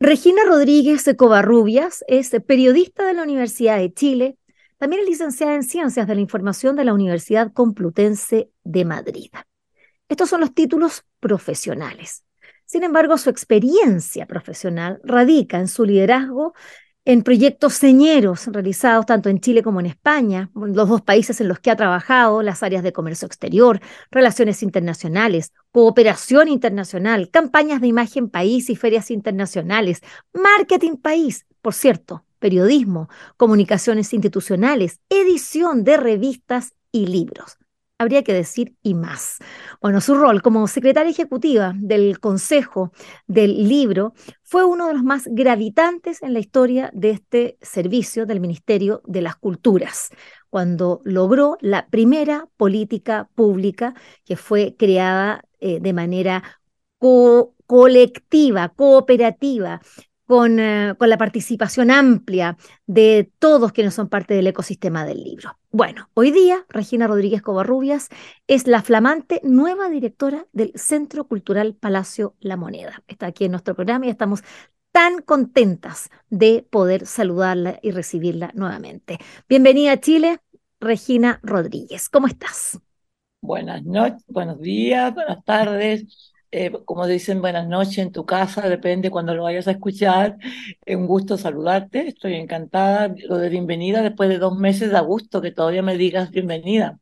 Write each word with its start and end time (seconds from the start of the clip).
Regina 0.00 0.44
Rodríguez 0.46 1.10
Covarrubias 1.16 2.04
es 2.06 2.30
periodista 2.46 3.04
de 3.04 3.14
la 3.14 3.24
Universidad 3.24 3.78
de 3.78 3.92
Chile, 3.92 4.38
también 4.76 5.02
es 5.02 5.08
licenciada 5.08 5.56
en 5.56 5.64
Ciencias 5.64 6.06
de 6.06 6.14
la 6.14 6.20
Información 6.20 6.76
de 6.76 6.84
la 6.84 6.94
Universidad 6.94 7.52
Complutense 7.52 8.48
de 8.62 8.84
Madrid. 8.84 9.32
Estos 10.08 10.30
son 10.30 10.40
los 10.40 10.54
títulos 10.54 11.04
profesionales. 11.18 12.24
Sin 12.64 12.84
embargo, 12.84 13.18
su 13.18 13.28
experiencia 13.28 14.26
profesional 14.26 15.00
radica 15.02 15.58
en 15.58 15.66
su 15.66 15.84
liderazgo 15.84 16.54
en 17.08 17.22
proyectos 17.22 17.72
señeros 17.72 18.48
realizados 18.48 19.06
tanto 19.06 19.30
en 19.30 19.40
Chile 19.40 19.62
como 19.62 19.80
en 19.80 19.86
España, 19.86 20.50
los 20.54 20.90
dos 20.90 21.00
países 21.00 21.40
en 21.40 21.48
los 21.48 21.58
que 21.58 21.70
ha 21.70 21.76
trabajado, 21.76 22.42
las 22.42 22.62
áreas 22.62 22.82
de 22.82 22.92
comercio 22.92 23.24
exterior, 23.24 23.80
relaciones 24.10 24.62
internacionales, 24.62 25.54
cooperación 25.72 26.48
internacional, 26.48 27.30
campañas 27.30 27.80
de 27.80 27.86
imagen 27.86 28.28
país 28.28 28.68
y 28.68 28.76
ferias 28.76 29.10
internacionales, 29.10 30.02
marketing 30.34 30.96
país, 30.96 31.46
por 31.62 31.72
cierto, 31.72 32.26
periodismo, 32.40 33.08
comunicaciones 33.38 34.12
institucionales, 34.12 35.00
edición 35.08 35.84
de 35.84 35.96
revistas 35.96 36.74
y 36.92 37.06
libros 37.06 37.56
habría 37.98 38.22
que 38.22 38.32
decir 38.32 38.76
y 38.82 38.94
más. 38.94 39.38
Bueno, 39.82 40.00
su 40.00 40.14
rol 40.14 40.40
como 40.40 40.66
secretaria 40.68 41.10
ejecutiva 41.10 41.74
del 41.76 42.20
Consejo 42.20 42.92
del 43.26 43.68
Libro 43.68 44.14
fue 44.48 44.64
uno 44.64 44.86
de 44.88 44.94
los 44.94 45.04
más 45.04 45.28
gravitantes 45.30 46.22
en 46.22 46.32
la 46.32 46.38
historia 46.38 46.90
de 46.94 47.10
este 47.10 47.58
servicio 47.60 48.24
del 48.24 48.40
Ministerio 48.40 49.02
de 49.04 49.20
las 49.20 49.36
Culturas, 49.36 50.08
cuando 50.48 51.02
logró 51.04 51.58
la 51.60 51.86
primera 51.88 52.48
política 52.56 53.28
pública 53.34 53.92
que 54.24 54.36
fue 54.36 54.74
creada 54.78 55.44
eh, 55.60 55.80
de 55.80 55.92
manera 55.92 56.42
colectiva, 57.66 58.70
cooperativa, 58.70 59.82
con, 60.28 60.60
eh, 60.60 60.94
con, 60.98 61.08
la 61.08 61.16
participación 61.16 61.90
amplia 61.90 62.58
de 62.86 63.32
todos 63.38 63.72
quienes 63.72 63.94
son 63.94 64.10
parte 64.10 64.34
del 64.34 64.46
ecosistema 64.46 65.06
del 65.06 65.24
libro. 65.24 65.58
Bueno, 65.70 66.10
hoy 66.12 66.30
día 66.30 66.66
Regina 66.68 67.06
Rodríguez 67.06 67.40
Covarrubias 67.40 68.10
es 68.46 68.66
la 68.66 68.82
flamante 68.82 69.40
nueva 69.42 69.88
directora 69.88 70.46
del 70.52 70.72
Centro 70.74 71.26
Cultural 71.26 71.74
Palacio 71.74 72.36
La 72.40 72.58
Moneda. 72.58 73.02
Está 73.08 73.26
aquí 73.26 73.46
en 73.46 73.52
nuestro 73.52 73.74
programa 73.74 74.04
y 74.04 74.10
estamos 74.10 74.42
tan 74.92 75.22
contentas 75.22 76.10
de 76.28 76.66
poder 76.68 77.06
saludarla 77.06 77.78
y 77.82 77.92
recibirla 77.92 78.50
nuevamente. 78.54 79.18
Bienvenida 79.48 79.92
a 79.92 80.00
Chile, 80.00 80.40
Regina 80.78 81.40
Rodríguez. 81.42 82.10
¿Cómo 82.10 82.26
estás? 82.26 82.78
Buenas 83.40 83.82
noches, 83.82 84.24
buenos 84.28 84.60
días, 84.60 85.14
buenas 85.14 85.42
tardes. 85.42 86.34
Eh, 86.50 86.72
como 86.86 87.06
dicen, 87.06 87.42
buenas 87.42 87.68
noches 87.68 87.98
en 87.98 88.10
tu 88.12 88.24
casa, 88.24 88.68
depende 88.68 89.10
cuando 89.10 89.34
lo 89.34 89.42
vayas 89.44 89.68
a 89.68 89.72
escuchar. 89.72 90.38
Es 90.84 90.96
un 90.96 91.06
gusto 91.06 91.36
saludarte, 91.36 92.08
estoy 92.08 92.34
encantada. 92.34 93.14
Lo 93.28 93.36
de 93.38 93.50
bienvenida 93.50 94.00
después 94.02 94.28
de 94.30 94.38
dos 94.38 94.56
meses 94.58 94.90
da 94.90 95.00
gusto 95.00 95.42
que 95.42 95.52
todavía 95.52 95.82
me 95.82 95.96
digas 95.98 96.30
bienvenida. 96.30 96.98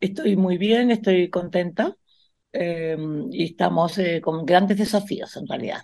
Estoy 0.00 0.36
muy 0.36 0.58
bien, 0.58 0.90
estoy 0.90 1.30
contenta 1.30 1.96
eh, 2.52 2.96
y 3.32 3.44
estamos 3.46 3.98
eh, 3.98 4.20
con 4.22 4.46
grandes 4.46 4.78
desafíos 4.78 5.36
en 5.36 5.48
realidad. 5.48 5.82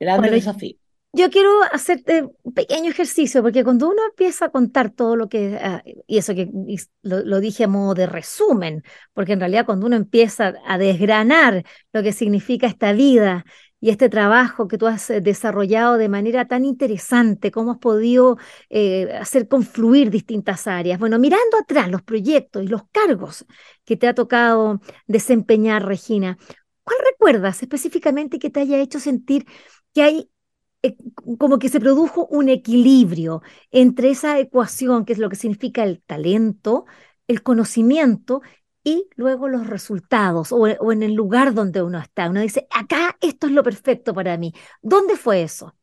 Grandes 0.00 0.32
desafíos. 0.32 0.80
Yo 1.12 1.28
quiero 1.28 1.50
hacerte 1.72 2.22
un 2.42 2.52
pequeño 2.54 2.88
ejercicio, 2.90 3.42
porque 3.42 3.64
cuando 3.64 3.88
uno 3.88 4.00
empieza 4.08 4.46
a 4.46 4.50
contar 4.50 4.90
todo 4.90 5.16
lo 5.16 5.28
que, 5.28 5.58
ah, 5.60 5.82
y 6.06 6.18
eso 6.18 6.34
que 6.36 6.48
lo, 7.02 7.40
dije 7.40 7.64
a 7.64 7.68
modo 7.68 7.94
de 7.94 8.06
resumen, 8.06 8.84
porque 9.12 9.32
en 9.32 9.40
realidad 9.40 9.66
cuando 9.66 9.86
uno 9.86 9.96
empieza 9.96 10.54
a 10.64 10.78
desgranar 10.78 11.64
lo 11.92 12.02
que 12.04 12.12
significa 12.12 12.68
esta 12.68 12.92
vida 12.92 13.44
y 13.80 13.90
este 13.90 14.08
trabajo 14.08 14.68
que 14.68 14.78
tú 14.78 14.86
has 14.86 15.10
eh, 15.10 15.20
desarrollado 15.20 15.96
de 15.96 16.08
manera 16.08 16.46
tan 16.46 16.64
interesante, 16.64 17.50
cómo 17.50 17.72
has 17.72 17.78
podido 17.78 18.38
eh, 18.68 19.12
hacer 19.20 19.48
confluir 19.48 20.10
distintas 20.10 20.68
áreas. 20.68 21.00
Bueno, 21.00 21.18
mirando 21.18 21.58
atrás 21.58 21.90
los 21.90 22.02
proyectos 22.02 22.62
y 22.62 22.68
los 22.68 22.82
cargos 22.92 23.46
que 23.84 23.96
te 23.96 24.06
ha 24.06 24.14
tocado 24.14 24.80
desempeñar, 25.08 25.84
Regina, 25.86 26.38
¿cuál 26.84 26.98
recuerdas 27.10 27.62
específicamente 27.62 28.38
que 28.38 28.50
te 28.50 28.60
haya 28.60 28.78
hecho 28.78 29.00
sentir 29.00 29.44
que 29.92 30.02
hay 30.02 30.30
como 31.38 31.58
que 31.58 31.68
se 31.68 31.80
produjo 31.80 32.26
un 32.26 32.48
equilibrio 32.48 33.42
entre 33.70 34.10
esa 34.10 34.38
ecuación, 34.38 35.04
que 35.04 35.12
es 35.12 35.18
lo 35.18 35.28
que 35.28 35.36
significa 35.36 35.84
el 35.84 36.02
talento, 36.02 36.86
el 37.28 37.42
conocimiento 37.42 38.42
y 38.82 39.08
luego 39.16 39.48
los 39.48 39.66
resultados 39.66 40.52
o, 40.52 40.66
en 40.66 41.02
el 41.02 41.14
lugar 41.14 41.54
donde 41.54 41.82
uno 41.82 41.98
está. 41.98 42.30
Uno 42.30 42.40
dice, 42.40 42.66
acá 42.70 43.16
esto 43.20 43.46
es 43.46 43.52
lo 43.52 43.62
perfecto 43.62 44.14
para 44.14 44.36
mí. 44.38 44.54
¿Dónde 44.82 45.16
fue 45.16 45.42
eso? 45.42 45.74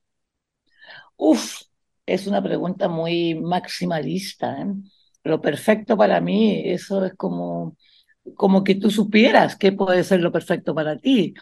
Uf, 1.16 1.62
es 2.06 2.28
una 2.28 2.41
pregunta 2.41 2.88
muy 2.88 3.36
maximalista. 3.36 4.62
¿eh? 4.62 4.74
Lo 5.24 5.41
perfecto 5.41 5.96
para 5.97 6.19
mí, 6.22 6.63
eso 6.66 7.06
es 7.06 7.13
como, 7.16 7.78
como 8.36 8.63
que 8.63 8.75
tú 8.75 8.90
supieras 8.90 9.56
qué 9.56 9.72
puede 9.72 10.03
ser 10.03 10.22
lo 10.22 10.31
perfecto 10.31 10.74
para 10.74 10.97
ti. 10.97 11.34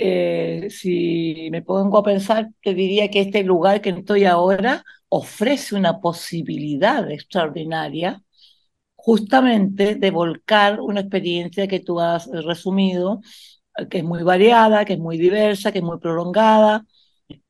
Eh, 0.00 0.68
si 0.70 1.48
me 1.50 1.62
pongo 1.62 1.98
a 1.98 2.02
pensar, 2.04 2.50
te 2.62 2.74
diría 2.74 3.10
que 3.10 3.20
este 3.22 3.42
lugar 3.44 3.80
que 3.80 3.90
estoy 3.90 4.24
ahora 4.24 4.84
ofrece 5.08 5.74
una 5.74 6.00
posibilidad 6.00 7.10
extraordinaria 7.10 8.22
justamente 8.96 9.94
de 9.96 10.10
volcar 10.10 10.80
una 10.80 11.00
experiencia 11.00 11.68
que 11.68 11.80
tú 11.80 12.00
has 12.00 12.26
resumido, 12.44 13.20
que 13.90 13.98
es 13.98 14.04
muy 14.04 14.22
variada, 14.24 14.84
que 14.84 14.94
es 14.94 14.98
muy 14.98 15.18
diversa, 15.18 15.72
que 15.72 15.78
es 15.78 15.84
muy 15.84 15.98
prolongada, 15.98 16.86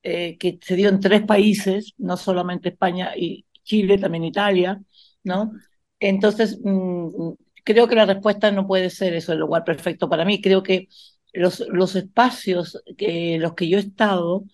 eh, 0.02 0.36
que 0.38 0.58
se 0.62 0.76
dio 0.76 0.88
en 0.88 1.00
tres 1.00 1.22
países, 1.24 1.94
no 1.98 2.16
solamente 2.16 2.70
España 2.70 3.12
y 3.16 3.46
Chile, 3.64 3.98
también 3.98 4.24
Italia, 4.24 4.80
¿no? 5.24 5.52
Entonces, 6.00 6.58
mm, 6.64 7.30
creo 7.64 7.88
que 7.88 7.94
la 7.96 8.06
respuesta 8.06 8.50
no 8.50 8.66
puede 8.66 8.90
ser 8.90 9.14
eso, 9.14 9.32
el 9.32 9.38
lugar 9.40 9.64
perfecto 9.64 10.08
para 10.08 10.24
mí. 10.24 10.40
Creo 10.40 10.62
que 10.62 10.88
los, 11.38 11.60
los 11.68 11.96
espacios 11.96 12.82
que 12.96 13.38
los 13.38 13.54
que 13.54 13.68
yo 13.68 13.78
he 13.78 13.80
estado 13.80 14.44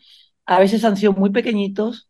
a 0.47 0.59
veces 0.61 0.85
han 0.85 0.97
sido 0.97 1.13
muy 1.13 1.31
pequeñitos, 1.31 2.09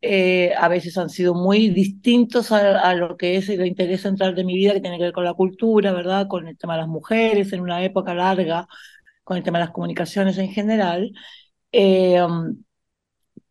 eh, 0.00 0.54
a 0.58 0.68
veces 0.68 0.96
han 0.98 1.10
sido 1.10 1.34
muy 1.34 1.68
distintos 1.70 2.52
a, 2.52 2.94
lo 2.94 3.16
que 3.16 3.36
es 3.36 3.48
el 3.48 3.66
interés 3.66 4.02
central 4.02 4.34
de 4.34 4.44
mi 4.44 4.54
vida, 4.56 4.72
que 4.72 4.80
tiene 4.80 4.98
que 4.98 5.04
ver 5.04 5.12
con 5.12 5.24
la 5.24 5.34
cultura, 5.34 5.92
¿verdad? 5.92 6.28
Con 6.28 6.48
el 6.48 6.56
tema 6.58 6.74
de 6.74 6.80
las 6.82 6.88
mujeres 6.88 7.52
en 7.52 7.60
una 7.60 7.84
época 7.84 8.14
larga, 8.14 8.66
con 9.24 9.36
el 9.36 9.42
tema 9.42 9.58
de 9.58 9.66
las 9.66 9.74
comunicaciones 9.74 10.38
en 10.38 10.50
general. 10.50 11.12
Eh, 11.72 12.20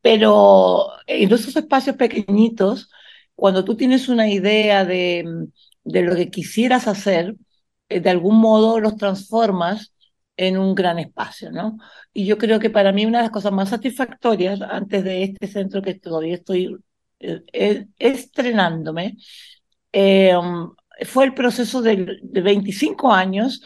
pero 0.02 0.90
en 1.08 1.32
esos 1.34 1.56
espacios 1.56 1.96
pequeñitos, 1.96 2.90
cuando 3.36 3.66
tú 3.66 3.76
tienes 3.76 4.08
una 4.10 4.30
idea 4.30 4.86
de, 4.86 5.26
de 5.84 6.02
lo 6.04 6.16
que 6.16 6.30
quisieras 6.30 6.88
hacer, 6.88 7.36
eh, 7.90 8.00
de 8.00 8.10
algún 8.10 8.38
modo 8.38 8.80
los 8.80 8.98
transformas 8.98 9.94
en 10.38 10.58
un 10.58 10.76
gran 10.76 11.00
espacio, 11.00 11.52
¿no? 11.52 11.78
Y 12.14 12.26
yo 12.26 12.38
creo 12.38 12.60
que 12.60 12.70
para 12.70 12.92
mí 12.92 13.06
una 13.06 13.20
de 13.20 13.24
las 13.26 13.32
cosas 13.32 13.52
más 13.54 13.70
satisfactorias 13.70 14.62
antes 14.62 15.04
de 15.04 15.24
este 15.24 15.48
centro 15.48 15.82
que 15.82 15.96
todavía 15.96 16.36
estoy 16.36 16.76
eh, 17.20 17.88
estrenándome, 17.98 19.18
eh, 19.94 20.34
fue 21.06 21.26
el 21.26 21.34
proceso 21.34 21.82
de, 21.82 22.18
de 22.22 22.42
25 22.42 23.12
años 23.12 23.62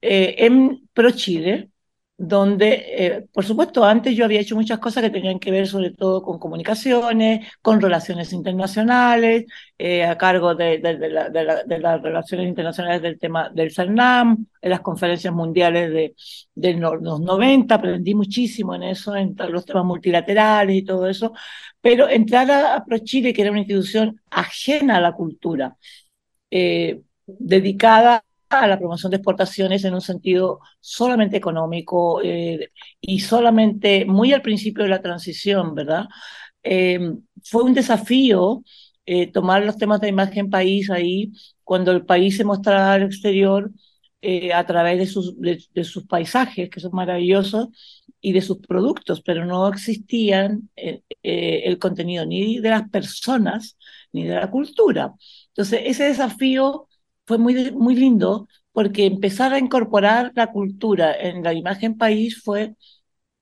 eh, 0.00 0.34
en 0.38 0.88
ProChile, 0.92 1.70
donde, 2.16 2.84
eh, 2.96 3.26
por 3.32 3.44
supuesto, 3.44 3.84
antes 3.84 4.14
yo 4.14 4.24
había 4.24 4.40
hecho 4.40 4.54
muchas 4.54 4.78
cosas 4.78 5.02
que 5.02 5.10
tenían 5.10 5.40
que 5.40 5.50
ver 5.50 5.66
sobre 5.66 5.90
todo 5.90 6.22
con 6.22 6.38
comunicaciones, 6.38 7.48
con 7.60 7.80
relaciones 7.80 8.32
internacionales, 8.32 9.46
eh, 9.78 10.04
a 10.04 10.16
cargo 10.16 10.54
de, 10.54 10.78
las 10.80 12.02
relaciones 12.02 12.48
internacionales 12.48 13.02
del 13.02 13.18
tema 13.18 13.50
del 13.50 13.72
CERNAM, 13.72 14.46
en 14.60 14.70
las 14.70 14.80
conferencias 14.80 15.34
mundiales 15.34 16.14
de, 16.54 16.74
los 16.74 17.20
90, 17.20 17.74
aprendí 17.74 18.14
muchísimo 18.14 18.74
en 18.76 18.84
eso, 18.84 19.16
en 19.16 19.34
los 19.50 19.64
temas 19.64 19.84
multilaterales 19.84 20.76
y 20.76 20.84
todo 20.84 21.08
eso, 21.08 21.32
pero 21.80 22.08
entrar 22.08 22.50
a, 22.50 22.84
ProChile, 22.84 23.32
que 23.32 23.42
era 23.42 23.50
una 23.50 23.60
institución 23.60 24.20
ajena 24.30 24.98
a 24.98 25.00
la 25.00 25.12
cultura, 25.12 25.76
eh, 26.50 27.02
dedicada 27.26 28.24
a 28.48 28.66
la 28.66 28.78
promoción 28.78 29.10
de 29.10 29.16
exportaciones 29.16 29.84
en 29.84 29.94
un 29.94 30.00
sentido 30.00 30.60
solamente 30.80 31.36
económico 31.36 32.20
eh, 32.22 32.70
y 33.00 33.20
solamente 33.20 34.04
muy 34.04 34.32
al 34.32 34.42
principio 34.42 34.84
de 34.84 34.90
la 34.90 35.02
transición, 35.02 35.74
¿verdad? 35.74 36.06
Eh, 36.62 36.98
fue 37.44 37.62
un 37.64 37.74
desafío 37.74 38.62
eh, 39.06 39.30
tomar 39.30 39.64
los 39.64 39.76
temas 39.76 40.00
de 40.00 40.08
imagen 40.08 40.50
país 40.50 40.90
ahí 40.90 41.32
cuando 41.62 41.92
el 41.92 42.04
país 42.06 42.36
se 42.36 42.44
mostraba 42.44 42.94
al 42.94 43.02
exterior 43.04 43.70
a 44.54 44.64
través 44.64 44.98
de 44.98 45.06
sus, 45.06 45.38
de, 45.38 45.84
sus 45.84 46.06
paisajes, 46.06 46.70
que 46.70 46.80
son 46.80 46.92
maravillosos, 46.94 47.68
y 48.22 48.32
de 48.32 48.40
sus 48.40 48.56
productos, 48.58 49.20
pero 49.20 49.44
no 49.44 49.68
existían 49.68 50.70
el 51.22 51.78
contenido 51.78 52.24
ni 52.24 52.58
de 52.58 52.70
las 52.70 52.88
personas 52.88 53.76
ni 54.12 54.24
de 54.24 54.36
la 54.36 54.50
cultura. 54.50 55.12
Entonces, 55.48 55.82
ese 55.84 56.04
desafío 56.04 56.88
fue 57.26 57.38
muy, 57.38 57.72
muy 57.72 57.94
lindo 57.96 58.48
porque 58.72 59.06
empezar 59.06 59.52
a 59.54 59.58
incorporar 59.58 60.32
la 60.34 60.48
cultura 60.52 61.14
en 61.18 61.42
la 61.42 61.52
imagen 61.54 61.96
país 61.96 62.42
fue 62.42 62.74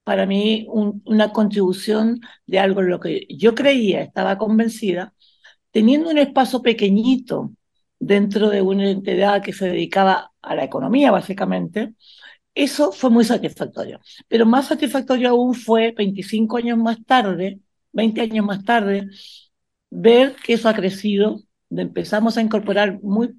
para 0.05 0.27
mí 0.27 0.67
una 0.69 1.33
contribución 1.33 2.21
de 2.47 2.59
algo 2.59 2.81
en 2.81 2.91
lo 2.91 3.01
que 3.01 3.27
yo 3.31 3.55
creía, 3.55 4.03
estaba 4.03 4.39
convencida, 4.39 5.15
teniendo 5.73 6.11
un 6.11 6.19
espacio 6.19 6.63
pequeñito 6.63 7.53
dentro 8.01 8.51
de 8.51 8.63
una 8.63 8.91
entidad 8.91 9.43
que 9.43 9.53
se 9.53 9.67
dedicaba 9.69 10.33
a 10.43 10.55
la 10.57 10.65
economía, 10.65 11.11
básicamente, 11.13 11.95
eso 12.55 12.93
fue 12.93 13.11
muy 13.11 13.25
satisfactorio. 13.25 14.01
Pero 14.29 14.47
más 14.47 14.69
satisfactorio 14.69 15.31
aún 15.31 15.55
fue 15.55 15.93
25 15.97 16.59
años 16.59 16.79
más 16.79 17.05
tarde, 17.07 17.61
20 17.93 18.21
años 18.23 18.47
más 18.47 18.65
tarde, 18.65 19.09
ver 19.91 20.37
que 20.45 20.55
eso 20.55 20.69
ha 20.69 20.75
crecido, 20.75 21.43
empezamos 21.71 22.37
a 22.37 22.43
incorporar 22.43 23.01
muy, 23.03 23.35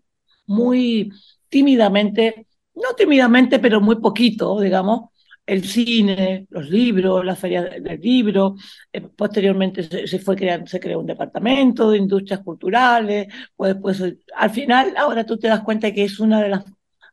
muy 0.45 1.11
tímidamente, 1.49 2.47
no 2.75 2.93
tímidamente, 2.95 3.59
pero 3.59 3.81
muy 3.81 3.97
poquito, 3.97 4.59
digamos, 4.59 5.09
el 5.45 5.63
cine, 5.65 6.47
los 6.49 6.69
libros, 6.69 7.25
la 7.25 7.35
feria 7.35 7.63
del 7.63 7.99
libro, 7.99 8.55
eh, 8.91 9.01
posteriormente 9.01 10.07
se, 10.07 10.19
fue 10.19 10.35
creando, 10.35 10.67
se 10.67 10.79
creó 10.79 10.99
un 10.99 11.05
departamento 11.05 11.89
de 11.91 11.97
industrias 11.97 12.41
culturales, 12.41 13.27
pues, 13.55 13.75
pues 13.81 14.01
al 14.35 14.49
final 14.51 14.93
ahora 14.97 15.25
tú 15.25 15.37
te 15.37 15.47
das 15.49 15.61
cuenta 15.61 15.91
que 15.93 16.03
es 16.05 16.19
una 16.19 16.41
de 16.41 16.49
las 16.49 16.65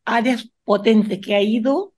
áreas 0.04 0.48
potentes 0.64 1.18
que 1.20 1.34
ha 1.34 1.42
ido 1.42 1.94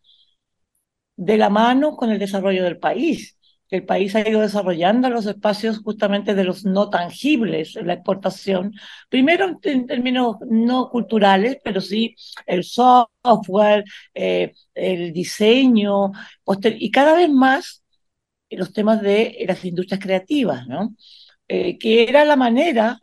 de 1.16 1.36
la 1.36 1.50
mano 1.50 1.96
con 1.96 2.10
el 2.10 2.18
desarrollo 2.18 2.64
del 2.64 2.78
país 2.78 3.38
el 3.76 3.84
país 3.84 4.14
ha 4.14 4.28
ido 4.28 4.40
desarrollando 4.40 5.08
los 5.10 5.26
espacios 5.26 5.78
justamente 5.78 6.34
de 6.34 6.44
los 6.44 6.64
no 6.64 6.90
tangibles 6.90 7.76
en 7.76 7.86
la 7.86 7.94
exportación, 7.94 8.74
primero 9.08 9.58
en 9.62 9.86
términos 9.86 10.36
no 10.48 10.90
culturales, 10.90 11.58
pero 11.64 11.80
sí 11.80 12.14
el 12.46 12.64
software, 12.64 13.84
eh, 14.14 14.52
el 14.74 15.12
diseño, 15.12 16.12
y 16.64 16.90
cada 16.90 17.14
vez 17.14 17.30
más 17.30 17.82
los 18.50 18.72
temas 18.72 19.00
de 19.02 19.44
las 19.46 19.64
industrias 19.64 20.00
creativas, 20.00 20.66
¿no? 20.66 20.94
Eh, 21.48 21.78
que 21.78 22.04
era 22.08 22.24
la 22.24 22.36
manera 22.36 22.98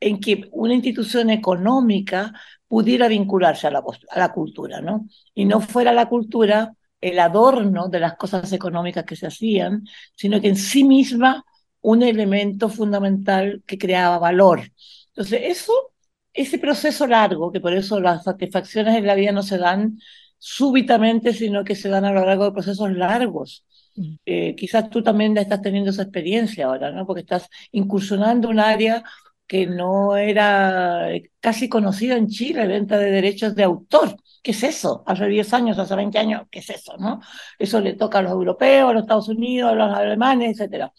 en 0.00 0.20
que 0.20 0.48
una 0.52 0.74
institución 0.74 1.30
económica 1.30 2.32
pudiera 2.68 3.08
vincularse 3.08 3.66
a 3.66 3.70
la, 3.70 3.82
a 4.10 4.18
la 4.18 4.32
cultura, 4.32 4.80
¿no? 4.80 5.06
Y 5.34 5.44
no 5.44 5.60
fuera 5.60 5.92
la 5.92 6.08
cultura 6.08 6.74
el 7.04 7.18
adorno 7.18 7.88
de 7.88 8.00
las 8.00 8.16
cosas 8.16 8.50
económicas 8.54 9.04
que 9.04 9.14
se 9.14 9.26
hacían, 9.26 9.86
sino 10.16 10.40
que 10.40 10.48
en 10.48 10.56
sí 10.56 10.84
misma 10.84 11.44
un 11.82 12.02
elemento 12.02 12.70
fundamental 12.70 13.62
que 13.66 13.76
creaba 13.76 14.18
valor. 14.18 14.62
Entonces, 15.08 15.42
eso, 15.44 15.92
ese 16.32 16.58
proceso 16.58 17.06
largo, 17.06 17.52
que 17.52 17.60
por 17.60 17.74
eso 17.74 18.00
las 18.00 18.24
satisfacciones 18.24 18.96
en 18.96 19.06
la 19.06 19.14
vida 19.14 19.32
no 19.32 19.42
se 19.42 19.58
dan 19.58 19.98
súbitamente, 20.38 21.34
sino 21.34 21.62
que 21.62 21.76
se 21.76 21.90
dan 21.90 22.06
a 22.06 22.12
lo 22.12 22.24
largo 22.24 22.46
de 22.46 22.52
procesos 22.52 22.90
largos. 22.92 23.66
Mm. 23.96 24.14
Eh, 24.24 24.54
quizás 24.56 24.88
tú 24.88 25.02
también 25.02 25.36
estás 25.36 25.60
teniendo 25.60 25.90
esa 25.90 26.02
experiencia 26.04 26.66
ahora, 26.66 26.90
¿no? 26.90 27.06
Porque 27.06 27.20
estás 27.20 27.50
incursionando 27.72 28.48
un 28.48 28.60
área 28.60 29.04
que 29.46 29.66
no 29.66 30.16
era 30.16 31.08
casi 31.40 31.68
conocida 31.68 32.16
en 32.16 32.28
Chile, 32.28 32.66
venta 32.66 32.98
de 32.98 33.10
derechos 33.10 33.54
de 33.54 33.64
autor. 33.64 34.16
¿Qué 34.42 34.52
es 34.52 34.62
eso? 34.62 35.02
Hace 35.06 35.26
10 35.26 35.52
años, 35.54 35.78
hace 35.78 35.94
20 35.96 36.18
años, 36.18 36.42
¿qué 36.50 36.60
es 36.60 36.70
eso? 36.70 36.96
¿no? 36.98 37.20
Eso 37.58 37.80
le 37.80 37.94
toca 37.94 38.18
a 38.18 38.22
los 38.22 38.32
europeos, 38.32 38.90
a 38.90 38.92
los 38.94 39.02
Estados 39.02 39.28
Unidos, 39.28 39.72
a 39.72 39.74
los 39.74 39.94
alemanes, 39.96 40.60
etc. 40.60 40.90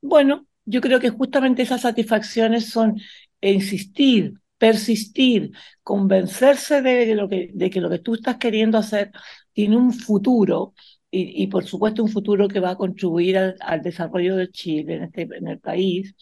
Bueno, 0.00 0.46
yo 0.64 0.80
creo 0.80 1.00
que 1.00 1.10
justamente 1.10 1.62
esas 1.62 1.82
satisfacciones 1.82 2.70
son 2.70 3.00
insistir, 3.40 4.34
persistir, 4.58 5.52
convencerse 5.82 6.82
de, 6.82 7.14
lo 7.14 7.28
que, 7.28 7.50
de 7.54 7.70
que 7.70 7.80
lo 7.80 7.90
que 7.90 8.00
tú 8.00 8.14
estás 8.14 8.36
queriendo 8.36 8.78
hacer 8.78 9.12
tiene 9.52 9.76
un 9.76 9.92
futuro 9.92 10.74
y, 11.10 11.46
por 11.46 11.64
supuesto 11.64 12.02
un 12.02 12.10
futuro 12.10 12.48
que 12.48 12.60
va 12.60 12.70
a 12.72 12.76
contribuir 12.76 13.38
al, 13.38 13.82
desarrollo 13.82 14.36
de 14.36 14.50
Chile 14.50 14.96
en, 14.96 15.02
este, 15.04 15.22
en 15.22 15.48
el 15.48 15.58
país 15.58 16.14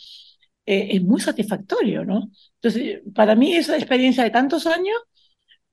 eh, 0.67 0.89
es 0.97 1.03
muy 1.03 1.21
satisfactorio, 1.21 2.05
¿no? 2.05 2.31
Entonces, 2.57 3.01
para 3.15 3.37
mí 3.37 3.55
esa 3.55 3.77
experiencia 3.77 4.25
de 4.25 4.31
tantos 4.31 4.67
años, 4.67 4.97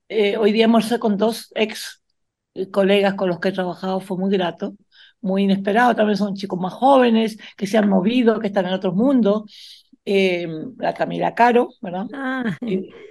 eh, 0.08 0.36
hoy 0.36 0.52
día 0.52 0.66
almorcé 0.66 0.98
con 0.98 1.16
dos 1.16 1.52
ex 1.56 2.02
eh, 2.54 2.70
colegas 2.70 3.14
con 3.14 3.28
los 3.28 3.40
que 3.40 3.48
he 3.48 3.52
trabajado, 3.52 4.00
fue 4.00 4.16
muy 4.18 4.30
grato, 4.30 4.76
muy 5.20 5.44
inesperado, 5.44 5.96
también 5.96 6.16
son 6.16 6.36
chicos 6.36 6.60
más 6.60 6.72
jóvenes, 6.74 7.36
que 7.56 7.66
se 7.66 7.78
han 7.78 7.88
movido, 7.88 8.38
que 8.38 8.46
están 8.48 8.66
en 8.66 8.74
otros 8.74 8.94
mundos, 8.94 9.44
la 10.06 10.94
Camila 10.94 11.34
Caro, 11.34 11.70
¿verdad? 11.80 12.06
Ah. 12.12 12.56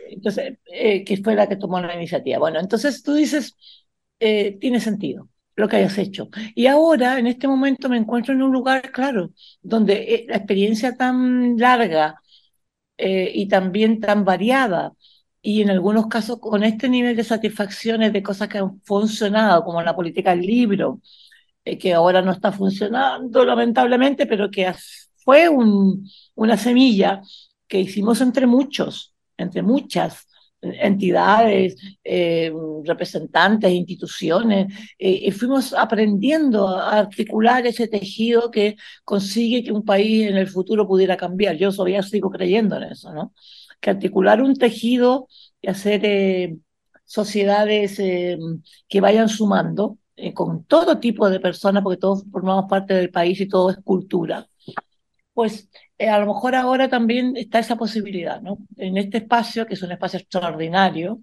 entonces, 0.09 0.59
que 0.65 1.21
fue 1.24 1.36
la 1.36 1.47
que 1.47 1.56
tomó 1.57 1.81
la 1.81 1.95
iniciativa. 1.95 2.38
Bueno, 2.39 2.59
entonces 2.59 3.01
tú 3.03 3.13
dices, 3.15 3.57
tiene 4.19 4.79
sentido 4.79 5.27
lo 5.55 5.67
que 5.67 5.77
hayas 5.77 5.97
hecho. 5.97 6.29
Y 6.55 6.67
ahora, 6.67 7.19
en 7.19 7.27
este 7.27 7.47
momento, 7.47 7.89
me 7.89 7.97
encuentro 7.97 8.33
en 8.33 8.41
un 8.44 8.51
lugar, 8.51 8.91
claro, 8.91 9.31
donde 9.61 9.94
eh, 10.15 10.25
la 10.27 10.38
experiencia 10.38 10.95
tan 10.95 11.57
larga 11.57 12.21
eh, 12.97 13.31
y 13.33 13.47
también 13.47 14.00
tan 14.00 14.25
variada, 14.25 14.94
y 15.41 15.61
en 15.61 15.69
algunos 15.71 16.07
casos 16.07 16.39
con 16.39 16.63
este 16.63 16.89
nivel 16.89 17.15
de 17.15 17.23
satisfacciones 17.23 18.13
de 18.13 18.23
cosas 18.23 18.47
que 18.50 18.59
han 18.59 18.81
funcionado, 18.81 19.63
como 19.63 19.81
la 19.81 19.95
política 19.95 20.31
del 20.31 20.41
libro, 20.45 21.01
eh, 21.65 21.77
que 21.77 21.94
ahora 21.94 22.21
no 22.21 22.31
está 22.31 22.51
funcionando 22.51 23.45
lamentablemente, 23.45 24.25
pero 24.25 24.50
que 24.51 24.73
fue 25.17 25.50
un, 25.50 26.07
una 26.35 26.57
semilla 26.57 27.21
que 27.67 27.79
hicimos 27.79 28.21
entre 28.21 28.47
muchos, 28.47 29.13
entre 29.38 29.61
muchas, 29.63 30.27
entidades, 30.63 31.75
eh, 32.04 32.51
representantes, 32.86 33.71
instituciones, 33.71 34.74
eh, 34.98 35.19
y 35.24 35.31
fuimos 35.31 35.74
aprendiendo 35.74 36.68
a 36.68 37.00
articular 37.00 37.65
ese 37.68 37.88
tejido 37.88 38.50
que 38.51 38.75
consigue 39.04 39.63
que 39.63 39.71
un 39.71 39.83
país 39.83 40.27
en 40.27 40.38
el 40.38 40.48
futuro 40.48 40.88
pudiera 40.88 41.18
cambiar. 41.18 41.57
Yo 41.57 41.71
todavía 41.71 42.04
sigo 42.04 42.30
creyendo 42.30 42.77
en 42.77 42.83
eso, 42.83 43.13
¿no? 43.13 43.33
Que 43.80 43.89
articular 43.89 44.42
un 44.42 44.56
tejido 44.56 45.27
y 45.62 45.69
hacer 45.69 46.01
eh, 46.06 46.57
sociedades 47.06 47.98
que 47.98 49.01
vayan 49.01 49.30
sumando 49.30 49.98
con 50.33 50.63
todo 50.65 51.00
tipo 51.00 51.30
de 51.30 51.39
personas, 51.39 51.83
porque 51.83 52.00
todos 52.00 52.24
formamos 52.31 52.65
parte 52.69 52.94
del 52.94 53.10
país 53.10 53.39
y 53.42 53.48
todo 53.48 53.71
es 53.71 53.77
cultura, 53.83 54.48
pues 55.33 55.69
eh, 55.97 56.09
a 56.09 56.19
lo 56.19 56.27
mejor 56.27 56.56
ahora 56.56 56.89
también 56.89 57.35
está 57.38 57.59
esa 57.59 57.75
posibilidad, 57.77 58.41
¿no? 58.41 58.59
En 58.77 58.97
este 58.97 59.18
espacio, 59.19 59.65
que 59.65 59.74
es 59.75 59.81
un 59.83 59.91
espacio 59.91 60.19
extraordinario, 60.19 61.21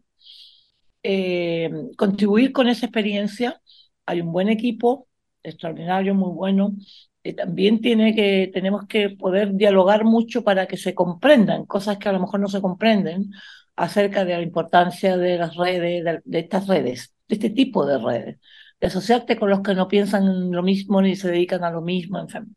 eh, 1.02 1.70
contribuir 1.96 2.52
con 2.52 2.68
esa 2.68 2.86
experiencia. 2.86 3.60
Hay 4.06 4.20
un 4.20 4.32
buen 4.32 4.48
equipo, 4.48 5.08
extraordinario, 5.42 6.14
muy 6.14 6.32
bueno. 6.34 6.74
Eh, 7.22 7.34
también 7.34 7.80
tiene 7.80 8.14
que, 8.14 8.50
tenemos 8.52 8.86
que 8.86 9.10
poder 9.10 9.54
dialogar 9.54 10.04
mucho 10.04 10.42
para 10.44 10.66
que 10.66 10.76
se 10.76 10.94
comprendan 10.94 11.66
cosas 11.66 11.98
que 11.98 12.08
a 12.08 12.12
lo 12.12 12.20
mejor 12.20 12.40
no 12.40 12.48
se 12.48 12.60
comprenden 12.62 13.30
acerca 13.76 14.24
de 14.24 14.34
la 14.36 14.42
importancia 14.42 15.16
de 15.16 15.38
las 15.38 15.56
redes, 15.56 16.04
de, 16.04 16.20
de 16.24 16.38
estas 16.38 16.66
redes, 16.66 17.14
de 17.28 17.34
este 17.36 17.50
tipo 17.50 17.86
de 17.86 17.98
redes, 17.98 18.38
de 18.80 18.86
asociarte 18.86 19.38
con 19.38 19.50
los 19.50 19.60
que 19.62 19.74
no 19.74 19.88
piensan 19.88 20.50
lo 20.50 20.62
mismo 20.62 21.00
ni 21.02 21.16
se 21.16 21.30
dedican 21.30 21.64
a 21.64 21.70
lo 21.70 21.82
mismo, 21.82 22.18
en 22.18 22.28
fin. 22.28 22.56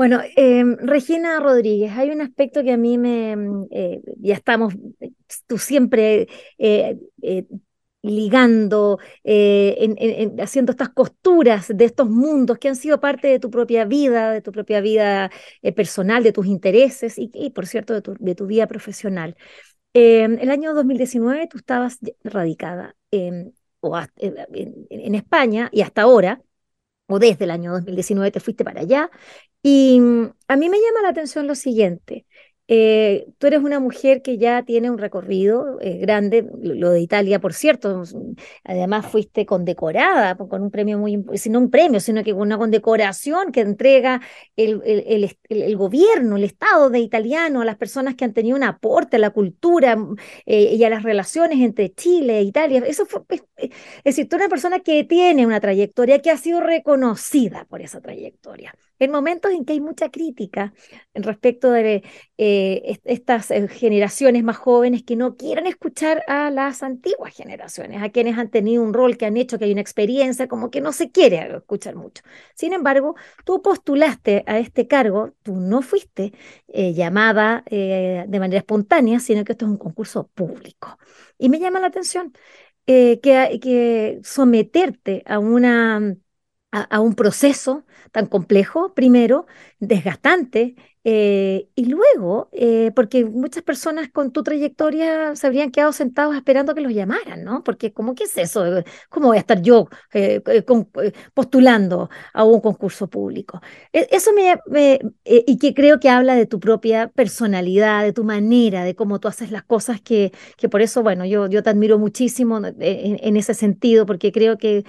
Bueno, 0.00 0.22
em, 0.34 0.78
Regina 0.78 1.40
Rodríguez, 1.40 1.92
hay 1.94 2.08
un 2.08 2.22
aspecto 2.22 2.62
que 2.62 2.72
a 2.72 2.78
mí 2.78 2.96
me, 2.96 3.36
mm, 3.36 3.66
eh, 3.70 4.00
ya 4.16 4.32
estamos, 4.32 4.72
tú 5.46 5.58
siempre 5.58 6.26
eh, 6.56 6.98
eh, 7.20 7.44
ligando, 8.00 8.98
haciendo 10.42 10.72
estas 10.72 10.88
costuras 10.88 11.68
de 11.68 11.84
estos 11.84 12.08
mundos 12.08 12.56
que 12.58 12.68
han 12.68 12.76
sido 12.76 12.98
parte 12.98 13.28
de 13.28 13.38
tu 13.40 13.50
propia 13.50 13.84
vida, 13.84 14.32
de 14.32 14.40
tu 14.40 14.52
propia 14.52 14.80
vida 14.80 15.30
personal, 15.76 16.22
de 16.22 16.32
tus 16.32 16.46
intereses 16.46 17.16
y, 17.18 17.50
por 17.50 17.66
cierto, 17.66 17.92
de 17.92 18.00
tu, 18.00 18.14
de 18.18 18.34
tu 18.34 18.46
vida 18.46 18.66
profesional. 18.66 19.36
Em, 19.92 20.38
el 20.40 20.50
año 20.50 20.72
2019 20.72 21.46
tú 21.48 21.58
estabas 21.58 21.98
radicada 22.24 22.96
en, 23.10 23.54
en 23.82 25.14
España 25.14 25.68
y 25.72 25.82
hasta 25.82 26.02
ahora 26.02 26.42
o 27.10 27.18
desde 27.18 27.44
el 27.44 27.50
año 27.50 27.72
2019 27.72 28.30
te 28.30 28.40
fuiste 28.40 28.64
para 28.64 28.80
allá. 28.82 29.10
Y 29.62 30.00
mm, 30.00 30.32
a 30.48 30.56
mí 30.56 30.68
me 30.68 30.78
llama 30.78 31.02
la 31.02 31.10
atención 31.10 31.46
lo 31.46 31.54
siguiente. 31.54 32.26
Eh, 32.72 33.26
tú 33.38 33.48
eres 33.48 33.64
una 33.64 33.80
mujer 33.80 34.22
que 34.22 34.38
ya 34.38 34.62
tiene 34.62 34.92
un 34.92 34.98
recorrido 34.98 35.80
eh, 35.80 35.98
grande, 35.98 36.48
lo 36.62 36.90
de 36.90 37.00
Italia, 37.00 37.40
por 37.40 37.52
cierto, 37.52 38.04
además 38.62 39.06
fuiste 39.06 39.44
condecorada 39.44 40.36
con 40.36 40.62
un 40.62 40.70
premio 40.70 40.96
muy, 40.96 41.16
no 41.16 41.58
un 41.58 41.70
premio, 41.70 41.98
sino 41.98 42.22
que 42.22 42.30
con 42.32 42.42
una 42.42 42.58
condecoración 42.58 43.50
que 43.50 43.62
entrega 43.62 44.20
el, 44.54 45.76
gobierno, 45.76 46.36
el 46.36 46.44
Estado 46.44 46.90
de 46.90 47.00
italiano 47.00 47.60
a 47.60 47.64
las 47.64 47.76
personas 47.76 48.14
que 48.14 48.24
han 48.24 48.34
tenido 48.34 48.56
un 48.56 48.62
aporte 48.62 49.16
a 49.16 49.18
la 49.18 49.30
cultura 49.30 49.98
eh, 50.46 50.76
y 50.76 50.84
a 50.84 50.90
las 50.90 51.02
relaciones 51.02 51.58
entre 51.58 51.92
Chile 51.92 52.38
e 52.38 52.42
Italia. 52.42 52.84
Eso 52.86 53.04
fue, 53.04 53.22
es 53.56 53.70
decir, 54.04 54.28
tú 54.28 54.36
eres 54.36 54.46
una 54.46 54.50
persona 54.50 54.78
que 54.78 55.02
tiene 55.02 55.44
una 55.44 55.58
trayectoria 55.58 56.20
que 56.20 56.30
ha 56.30 56.36
sido 56.36 56.60
reconocida 56.60 57.64
por 57.64 57.82
esa 57.82 58.00
trayectoria. 58.00 58.72
En 59.00 59.10
momentos 59.10 59.50
en 59.52 59.64
que 59.64 59.72
hay 59.72 59.80
mucha 59.80 60.10
crítica 60.10 60.74
respecto 61.14 61.70
de 61.70 62.04
eh, 62.36 62.98
estas 63.04 63.50
eh, 63.50 63.66
generaciones 63.66 64.44
más 64.44 64.58
jóvenes 64.58 65.02
que 65.04 65.16
no 65.16 65.36
quieren 65.36 65.66
escuchar 65.66 66.22
a 66.28 66.50
las 66.50 66.82
antiguas 66.82 67.34
generaciones, 67.34 68.02
a 68.02 68.10
quienes 68.10 68.36
han 68.36 68.50
tenido 68.50 68.82
un 68.82 68.92
rol, 68.92 69.16
que 69.16 69.24
han 69.24 69.38
hecho, 69.38 69.58
que 69.58 69.64
hay 69.64 69.72
una 69.72 69.80
experiencia, 69.80 70.48
como 70.48 70.70
que 70.70 70.82
no 70.82 70.92
se 70.92 71.10
quiere 71.10 71.56
escuchar 71.56 71.96
mucho. 71.96 72.22
Sin 72.54 72.74
embargo, 72.74 73.16
tú 73.46 73.62
postulaste 73.62 74.44
a 74.46 74.58
este 74.58 74.86
cargo, 74.86 75.32
tú 75.42 75.56
no 75.56 75.80
fuiste 75.80 76.34
llamada 76.68 77.64
de 77.70 78.38
manera 78.38 78.58
espontánea, 78.58 79.18
sino 79.18 79.44
que 79.44 79.52
esto 79.52 79.64
es 79.64 79.70
un 79.70 79.78
concurso 79.78 80.28
público. 80.34 80.98
Y 81.38 81.48
me 81.48 81.58
llama 81.58 81.80
la 81.80 81.86
atención 81.86 82.34
que, 82.86 83.18
que 83.62 84.20
someterte 84.22 85.22
a 85.26 85.38
una 85.38 86.16
a, 86.72 87.00
un 87.00 87.14
proceso 87.14 87.84
tan 88.12 88.26
complejo, 88.26 88.94
primero, 88.94 89.46
desgastante, 89.78 90.76
eh, 91.02 91.68
y 91.74 91.86
luego, 91.86 92.50
eh, 92.52 92.92
porque 92.94 93.24
muchas 93.24 93.62
personas 93.62 94.10
con 94.10 94.32
tu 94.32 94.42
trayectoria 94.42 95.34
se 95.34 95.46
habrían 95.46 95.70
quedado 95.70 95.92
sentados 95.92 96.36
esperando 96.36 96.74
que 96.74 96.82
los 96.82 96.92
llamaran, 96.92 97.42
¿no? 97.42 97.64
Porque, 97.64 97.90
¿cómo 97.92 98.14
qué 98.14 98.24
es 98.24 98.36
eso? 98.36 98.64
¿Cómo 99.08 99.28
voy 99.28 99.38
a 99.38 99.40
estar 99.40 99.62
yo 99.62 99.88
eh, 100.12 100.42
postulando 101.32 102.10
a 102.34 102.44
un 102.44 102.60
concurso 102.60 103.08
público? 103.08 103.62
E, 103.94 104.08
eso 104.10 104.30
me, 104.34 105.00
y 105.24 105.58
que 105.58 105.72
creo 105.72 106.00
que 106.00 106.10
habla 106.10 106.34
de 106.34 106.44
tu 106.44 106.60
propia 106.60 107.08
personalidad, 107.08 108.02
de 108.04 108.12
tu 108.12 108.24
manera, 108.24 108.84
de 108.84 108.94
cómo 108.94 109.20
tú 109.20 109.28
haces 109.28 109.50
las 109.50 109.62
cosas, 109.62 110.02
que, 110.02 110.32
que 110.58 110.68
por 110.68 110.82
eso, 110.82 111.02
bueno, 111.02 111.24
yo, 111.24 111.48
yo 111.48 111.62
te 111.62 111.70
admiro 111.70 111.98
muchísimo 111.98 112.60
en, 112.78 113.36
ese 113.36 113.54
sentido, 113.54 114.04
porque 114.04 114.32
creo 114.32 114.58
que 114.58 114.84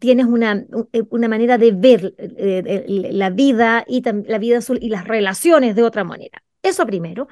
tienes 0.00 0.26
una, 0.26 0.66
una 1.10 1.28
manera 1.28 1.58
de 1.58 1.70
ver 1.70 2.14
la 2.18 3.30
vida 3.30 3.84
y 3.86 4.02
la 4.02 4.38
vida 4.38 4.58
azul 4.58 4.78
y 4.82 4.88
las 4.88 5.06
relaciones 5.06 5.27
de 5.74 5.82
otra 5.82 6.04
manera. 6.04 6.42
Eso 6.62 6.86
primero. 6.86 7.28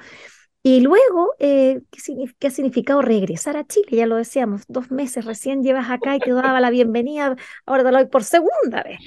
Y 0.63 0.81
luego, 0.81 1.33
eh, 1.39 1.81
¿qué, 1.91 2.47
ha 2.47 2.51
significado 2.51 3.01
regresar 3.01 3.55
a 3.55 3.65
Chile? 3.65 3.87
Ya 3.91 4.05
lo 4.05 4.17
decíamos, 4.17 4.63
dos 4.67 4.91
meses 4.91 5.23
recién 5.23 5.63
llevas 5.63 5.89
acá 5.89 6.15
y 6.15 6.19
te 6.19 6.31
daba 6.31 6.59
la 6.59 6.69
bienvenida, 6.69 7.37
ahora 7.65 7.83
te 7.83 7.91
lo 7.91 7.97
doy 7.99 8.07
por 8.07 8.25
segunda 8.25 8.83
vez. 8.83 8.99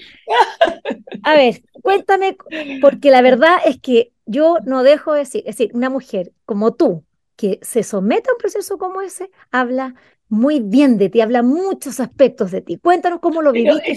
A 1.22 1.34
ver, 1.34 1.62
cuéntame, 1.82 2.36
porque 2.80 3.10
la 3.10 3.20
verdad 3.20 3.58
es 3.66 3.78
que 3.78 4.12
yo 4.24 4.56
no 4.64 4.82
dejo 4.82 5.12
de 5.12 5.18
decir, 5.18 5.42
es 5.44 5.58
decir, 5.58 5.70
una 5.74 5.90
mujer 5.90 6.32
como 6.46 6.72
tú, 6.72 7.04
que 7.36 7.58
se 7.62 7.82
somete 7.82 8.30
a 8.30 8.34
un 8.34 8.38
proceso 8.38 8.78
como 8.78 9.02
ese, 9.02 9.30
habla 9.50 9.94
muy 10.30 10.60
bien 10.60 10.96
de 10.96 11.10
ti, 11.10 11.20
habla 11.20 11.42
muchos 11.42 12.00
aspectos 12.00 12.52
de 12.52 12.62
ti. 12.62 12.78
Cuéntanos 12.78 13.20
cómo 13.20 13.42
lo 13.42 13.52
viviste. 13.52 13.96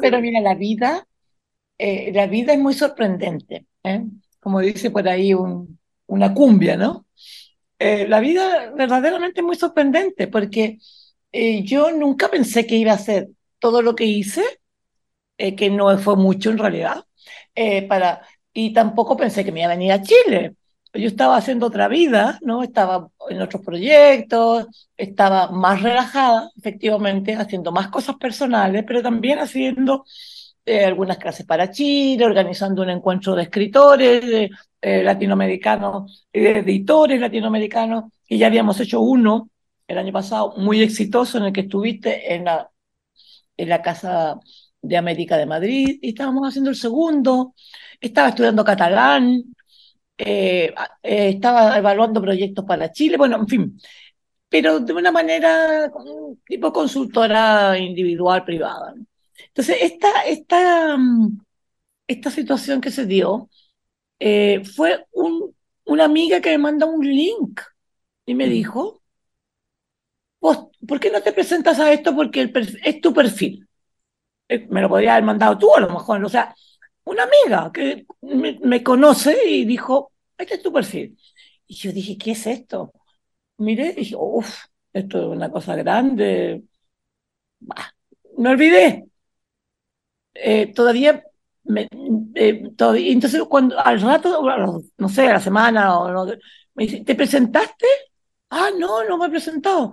Pero, 0.00 0.20
mira, 0.20 0.40
la 0.40 0.54
vida, 0.54 1.06
eh, 1.78 2.12
la 2.12 2.26
vida 2.26 2.52
es 2.52 2.58
muy 2.60 2.74
sorprendente. 2.74 3.66
¿eh? 3.82 4.04
Como 4.40 4.60
dice 4.60 4.90
por 4.90 5.08
ahí 5.08 5.32
una 6.06 6.34
cumbia, 6.34 6.76
¿no? 6.76 7.06
Eh, 7.78 8.06
la 8.08 8.20
vida 8.20 8.72
verdaderamente 8.76 9.42
muy 9.42 9.56
sorprendente 9.56 10.28
porque 10.28 10.78
eh, 11.32 11.62
yo 11.62 11.90
nunca 11.92 12.28
pensé 12.28 12.66
que 12.66 12.76
iba 12.76 12.92
a 12.92 12.96
hacer 12.96 13.28
todo 13.58 13.80
lo 13.82 13.94
que 13.94 14.04
hice, 14.04 14.44
eh, 15.38 15.54
que 15.56 15.70
no 15.70 15.96
fue 15.98 16.16
mucho 16.16 16.50
en 16.50 16.58
realidad, 16.58 17.04
para, 17.88 18.22
y 18.52 18.72
tampoco 18.72 19.16
pensé 19.16 19.44
que 19.44 19.52
me 19.52 19.60
iba 19.60 19.72
a 19.72 19.76
venir 19.76 19.92
a 19.92 20.02
Chile. 20.02 20.56
Yo 20.92 21.06
estaba 21.06 21.36
haciendo 21.36 21.66
otra 21.66 21.88
vida, 21.88 22.38
¿no? 22.42 22.62
Estaba 22.62 23.08
en 23.28 23.40
otros 23.40 23.62
proyectos, 23.64 24.66
estaba 24.96 25.50
más 25.50 25.82
relajada, 25.82 26.50
efectivamente, 26.56 27.34
haciendo 27.34 27.70
más 27.72 27.88
cosas 27.88 28.16
personales, 28.16 28.84
pero 28.86 29.02
también 29.02 29.38
haciendo 29.38 30.04
eh, 30.64 30.84
algunas 30.84 31.18
clases 31.18 31.46
para 31.46 31.70
Chile, 31.70 32.24
organizando 32.24 32.82
un 32.82 32.90
encuentro 32.90 33.34
de 33.34 33.44
escritores 33.44 34.50
eh, 34.80 35.02
latinoamericanos, 35.02 36.26
de 36.32 36.58
editores 36.58 37.20
latinoamericanos, 37.20 38.04
y 38.28 38.38
ya 38.38 38.46
habíamos 38.46 38.78
hecho 38.80 39.00
uno 39.00 39.50
el 39.88 39.98
año 39.98 40.12
pasado 40.12 40.54
muy 40.56 40.82
exitoso 40.82 41.38
en 41.38 41.44
el 41.44 41.52
que 41.52 41.62
estuviste 41.62 42.34
en 42.34 42.44
la, 42.44 42.70
en 43.56 43.68
la 43.68 43.82
Casa 43.82 44.38
de 44.82 44.96
América 44.96 45.36
de 45.36 45.46
Madrid, 45.46 45.98
y 46.00 46.10
estábamos 46.10 46.48
haciendo 46.48 46.70
el 46.70 46.76
segundo, 46.76 47.54
estaba 48.00 48.28
estudiando 48.28 48.64
catalán, 48.64 49.42
eh, 50.16 50.72
estaba 51.02 51.76
evaluando 51.78 52.20
proyectos 52.20 52.64
para 52.64 52.92
Chile, 52.92 53.16
bueno, 53.16 53.36
en 53.36 53.48
fin, 53.48 53.80
pero 54.48 54.80
de 54.80 54.92
una 54.92 55.12
manera 55.12 55.90
tipo 56.46 56.72
consultora 56.72 57.78
individual, 57.78 58.44
privada. 58.44 58.94
Entonces, 59.48 59.78
esta, 59.82 60.22
esta, 60.26 60.96
mm, 60.96 61.40
esta 62.06 62.30
situación 62.30 62.80
que 62.80 62.90
se 62.90 63.06
dio 63.06 63.50
eh, 64.18 64.62
fue 64.64 65.06
un, 65.12 65.54
una 65.84 66.04
amiga 66.04 66.40
que 66.40 66.50
me 66.50 66.58
manda 66.58 66.86
un 66.86 67.06
link 67.06 67.60
y 68.26 68.34
me 68.34 68.46
dijo, 68.48 69.02
¿por 70.40 71.00
qué 71.00 71.10
no 71.10 71.22
te 71.22 71.32
presentas 71.32 71.78
a 71.80 71.92
esto? 71.92 72.14
Porque 72.14 72.40
el 72.42 72.78
es 72.84 73.00
tu 73.00 73.12
perfil. 73.14 73.68
Eh, 74.48 74.66
me 74.68 74.80
lo 74.82 74.88
podría 74.88 75.12
haber 75.12 75.24
mandado 75.24 75.58
tú 75.58 75.74
a 75.74 75.80
lo 75.80 75.90
mejor. 75.90 76.24
O 76.24 76.28
sea, 76.28 76.54
una 77.04 77.24
amiga 77.24 77.70
que 77.72 78.06
me, 78.22 78.82
conoce 78.82 79.36
y 79.46 79.64
dijo, 79.64 80.12
este 80.38 80.54
es 80.54 80.62
tu 80.62 80.72
perfil. 80.72 81.18
Y 81.66 81.74
yo 81.74 81.92
dije, 81.92 82.18
¿qué 82.18 82.32
es 82.32 82.46
esto? 82.46 82.92
Miré 83.58 83.92
y 83.92 84.00
dije, 84.00 84.16
uff, 84.18 84.64
esto 84.92 85.18
es 85.20 85.36
una 85.36 85.50
cosa 85.50 85.76
grande. 85.76 86.64
Bah, 87.60 87.94
me 88.38 88.50
olvidé. 88.50 89.09
Eh, 90.42 90.72
todavía, 90.74 91.22
me, 91.64 91.88
eh, 92.34 92.62
entonces 92.74 93.42
cuando 93.48 93.78
al 93.78 94.00
rato, 94.00 94.42
no 94.98 95.08
sé, 95.08 95.28
a 95.28 95.34
la 95.34 95.40
semana, 95.40 95.98
o 95.98 96.26
me 96.74 96.84
dice, 96.84 97.04
¿te 97.04 97.14
presentaste? 97.14 97.86
Ah, 98.50 98.70
no, 98.78 99.04
no 99.04 99.18
me 99.18 99.26
he 99.26 99.30
presentado. 99.30 99.92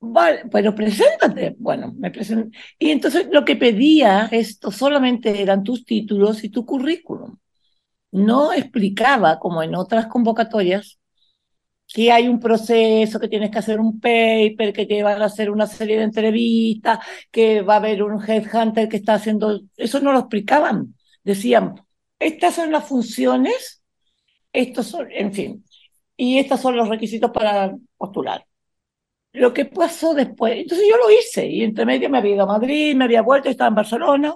Vale, 0.00 0.44
pero 0.52 0.74
preséntate. 0.74 1.56
Bueno, 1.58 1.94
me 1.96 2.10
presenté. 2.10 2.56
Y 2.78 2.90
entonces 2.90 3.28
lo 3.32 3.44
que 3.44 3.56
pedía 3.56 4.28
esto 4.32 4.70
solamente 4.70 5.42
eran 5.42 5.64
tus 5.64 5.84
títulos 5.84 6.44
y 6.44 6.50
tu 6.50 6.66
currículum. 6.66 7.38
No 8.12 8.52
explicaba, 8.52 9.38
como 9.38 9.62
en 9.62 9.74
otras 9.74 10.06
convocatorias, 10.06 10.98
que 11.94 12.10
hay 12.10 12.26
un 12.26 12.40
proceso, 12.40 13.20
que 13.20 13.28
tienes 13.28 13.52
que 13.52 13.58
hacer 13.60 13.78
un 13.78 14.00
paper, 14.00 14.72
que 14.72 14.84
te 14.84 15.00
van 15.04 15.22
a 15.22 15.26
hacer 15.26 15.48
una 15.48 15.68
serie 15.68 15.96
de 15.96 16.02
entrevistas, 16.02 16.98
que 17.30 17.62
va 17.62 17.74
a 17.74 17.76
haber 17.76 18.02
un 18.02 18.20
headhunter 18.20 18.88
que 18.88 18.96
está 18.96 19.14
haciendo... 19.14 19.60
Eso 19.76 20.00
no 20.00 20.12
lo 20.12 20.18
explicaban. 20.18 20.96
Decían, 21.22 21.76
estas 22.18 22.56
son 22.56 22.72
las 22.72 22.88
funciones, 22.88 23.84
estos 24.52 24.88
son, 24.88 25.06
en 25.12 25.32
fin, 25.32 25.64
y 26.16 26.38
estos 26.38 26.60
son 26.60 26.76
los 26.76 26.88
requisitos 26.88 27.30
para 27.30 27.72
postular. 27.96 28.44
Lo 29.32 29.54
que 29.54 29.66
pasó 29.66 30.14
después, 30.14 30.56
entonces 30.56 30.88
yo 30.90 30.96
lo 30.96 31.12
hice, 31.12 31.46
y 31.46 31.62
entre 31.62 31.86
medio 31.86 32.10
me 32.10 32.18
había 32.18 32.34
ido 32.34 32.42
a 32.42 32.46
Madrid, 32.58 32.96
me 32.96 33.04
había 33.04 33.22
vuelto, 33.22 33.48
estaba 33.48 33.68
en 33.68 33.74
Barcelona, 33.76 34.34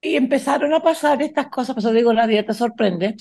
y 0.00 0.16
empezaron 0.16 0.72
a 0.72 0.80
pasar 0.80 1.20
estas 1.20 1.48
cosas, 1.48 1.74
por 1.74 1.82
eso 1.82 1.92
digo, 1.92 2.12
la 2.14 2.26
dieta 2.26 2.54
sorprende, 2.54 3.16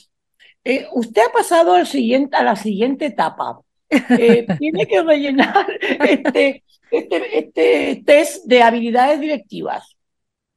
eh, 0.64 0.88
usted 0.94 1.24
ha 1.28 1.32
pasado 1.32 1.74
al 1.74 1.88
siguiente, 1.88 2.36
a 2.38 2.44
la 2.44 2.56
siguiente 2.56 3.08
etapa. 3.08 3.60
Eh, 3.90 4.46
tiene 4.60 4.88
que 4.88 5.02
rellenar 5.04 5.68
este, 6.08 6.64
este, 6.90 7.38
este, 7.38 8.04
test 8.06 8.46
de 8.46 8.64
habilidades 8.64 9.20
directivas. 9.20 9.98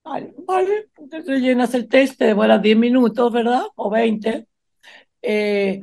Vale, 0.04 0.32
vale. 0.46 0.86
Entonces 0.96 1.26
rellenas 1.26 1.74
el 1.74 1.88
test, 1.88 2.18
te 2.18 2.26
demoras 2.26 2.62
10 2.62 2.76
minutos, 2.76 3.32
¿verdad? 3.32 3.64
O 3.74 3.90
20. 3.90 4.46
Eh, 5.22 5.80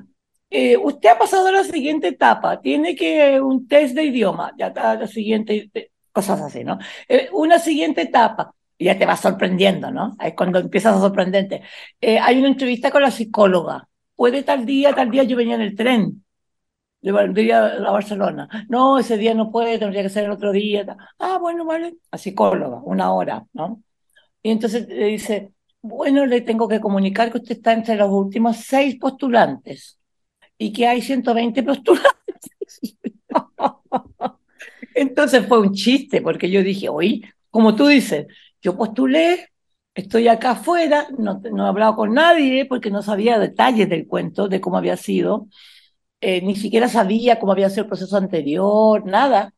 usted 0.82 1.10
ha 1.10 1.18
pasado 1.18 1.48
a 1.48 1.52
la 1.52 1.64
siguiente 1.66 2.08
etapa. 2.08 2.62
Tiene 2.62 2.96
que 2.96 3.42
un 3.42 3.68
test 3.68 3.94
de 3.96 4.06
idioma. 4.06 4.54
Ya 4.58 4.68
está 4.68 4.96
la 4.96 5.08
siguiente, 5.08 5.70
cosas 6.14 6.40
así, 6.42 6.64
¿no? 6.64 6.78
una 7.34 7.60
siguiente 7.60 8.04
etapa. 8.04 8.54
Y 8.78 8.86
ya 8.86 8.98
te 8.98 9.06
vas 9.06 9.20
sorprendiendo, 9.20 9.92
¿no? 9.92 10.16
Es 10.24 10.34
cuando 10.34 10.60
empiezas 10.60 10.96
a 10.96 11.00
sorprenderte. 11.00 11.62
hay 12.02 12.40
una 12.40 12.48
entrevista 12.48 12.90
con 12.92 13.02
la 13.02 13.12
psicóloga 13.12 13.88
puede 14.16 14.44
tal 14.44 14.66
día, 14.66 14.94
tal 14.94 15.12
día 15.12 15.24
yo 15.24 15.38
venía 15.38 15.56
en 15.56 15.62
el 15.62 15.76
tren, 15.76 16.24
de 17.02 17.54
a 17.54 17.92
Barcelona. 17.92 18.48
No, 18.70 18.98
ese 18.98 19.18
día 19.18 19.34
no 19.34 19.52
puede, 19.52 19.78
tendría 19.78 20.04
que 20.04 20.10
ser 20.10 20.26
el 20.26 20.32
otro 20.32 20.52
día. 20.52 20.86
Ah, 21.20 21.38
bueno, 21.40 21.66
vale, 21.66 21.98
a 22.12 22.18
psicóloga, 22.18 22.82
una 22.84 23.14
hora, 23.14 23.46
¿no? 23.54 23.84
Y 24.42 24.52
entonces 24.52 24.88
le 24.88 25.08
dice, 25.08 25.54
bueno, 25.82 26.26
le 26.26 26.42
tengo 26.42 26.68
que 26.68 26.80
comunicar 26.80 27.32
que 27.32 27.40
usted 27.40 27.58
está 27.58 27.74
entre 27.74 27.96
los 27.98 28.10
últimos 28.10 28.58
seis 28.58 28.98
postulantes 29.00 30.00
y 30.58 30.74
que 30.74 30.88
hay 30.88 31.02
120 31.02 31.64
postulantes. 31.64 32.14
Entonces 34.96 35.46
fue 35.48 35.60
un 35.60 35.74
chiste, 35.74 36.22
porque 36.22 36.50
yo 36.50 36.64
dije, 36.64 36.90
oye, 36.90 37.22
como 37.50 37.76
tú 37.76 37.88
dices, 37.88 38.28
yo 38.62 38.78
postulé, 38.78 39.50
Estoy 39.96 40.28
acá 40.28 40.52
afuera, 40.52 41.08
no, 41.20 41.40
no 41.52 41.66
he 41.66 41.70
hablado 41.70 41.96
con 41.96 42.14
nadie 42.16 42.66
porque 42.66 42.90
no 42.90 43.04
sabía 43.04 43.38
detalles 43.38 43.88
del 43.90 44.08
cuento, 44.08 44.48
de 44.48 44.60
cómo 44.60 44.78
había 44.78 44.98
sido. 44.98 45.48
Eh, 46.22 46.42
ni 46.42 46.56
siquiera 46.56 46.90
sabía 46.90 47.40
cómo 47.40 47.54
había 47.54 47.70
sido 47.70 47.84
el 47.84 47.90
proceso 47.90 48.18
anterior, 48.18 49.06
nada. 49.06 49.54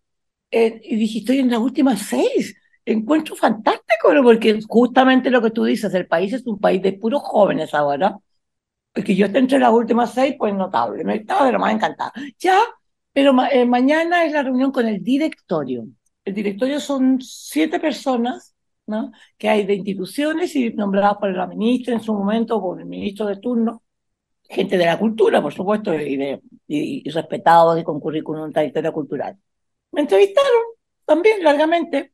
Eh, 0.52 0.82
y 0.84 0.98
dije, 0.98 1.20
estoy 1.20 1.40
en 1.40 1.52
las 1.52 1.60
últimas 1.60 2.02
seis. 2.04 2.56
Encuentro 2.86 3.36
fantástico, 3.36 4.10
porque 4.24 4.60
justamente 4.68 5.30
lo 5.32 5.42
que 5.42 5.52
tú 5.52 5.66
dices, 5.66 5.94
el 5.94 6.08
país 6.08 6.34
es 6.34 6.46
un 6.48 6.60
país 6.60 6.82
de 6.82 6.94
puros 6.94 7.22
jóvenes 7.24 7.74
ahora. 7.74 8.18
que 8.94 9.16
yo 9.16 9.26
esté 9.28 9.40
entre 9.40 9.60
las 9.60 9.72
últimas 9.72 10.14
seis, 10.14 10.36
pues 10.38 10.54
notable, 10.54 11.04
me 11.04 11.16
estaba 11.18 11.46
de 11.46 11.52
lo 11.54 11.60
más 11.60 11.74
encantada. 11.74 12.14
Ya, 12.40 12.60
pero 13.14 13.34
eh, 13.52 13.66
mañana 13.66 14.26
es 14.26 14.32
la 14.34 14.44
reunión 14.44 14.72
con 14.72 14.88
el 14.88 15.04
directorio. 15.04 15.86
El 16.24 16.34
directorio 16.34 16.80
son 16.80 17.20
siete 17.22 17.80
personas, 17.80 18.55
¿no? 18.88 19.12
Que 19.38 19.50
hay 19.50 19.66
de 19.66 19.76
instituciones 19.76 20.56
y 20.56 20.72
nombradas 20.74 21.18
por 21.18 21.36
la 21.36 21.48
ministra 21.48 21.94
en 21.94 22.02
su 22.02 22.14
momento, 22.14 22.62
por 22.62 22.80
el 22.80 22.86
ministro 22.86 23.26
de 23.28 23.38
turno, 23.38 23.84
gente 24.44 24.78
de 24.78 24.86
la 24.86 25.00
cultura, 25.00 25.42
por 25.42 25.54
supuesto, 25.54 25.94
y, 25.94 26.18
de, 26.18 26.42
y, 26.68 27.10
respetados 27.10 27.80
y 27.80 27.84
con 27.84 28.00
currículum 28.00 28.52
trayectoria 28.52 28.92
cultural. 28.92 29.38
Me 29.92 30.02
entrevistaron 30.02 30.52
también 31.06 31.44
largamente 31.44 32.14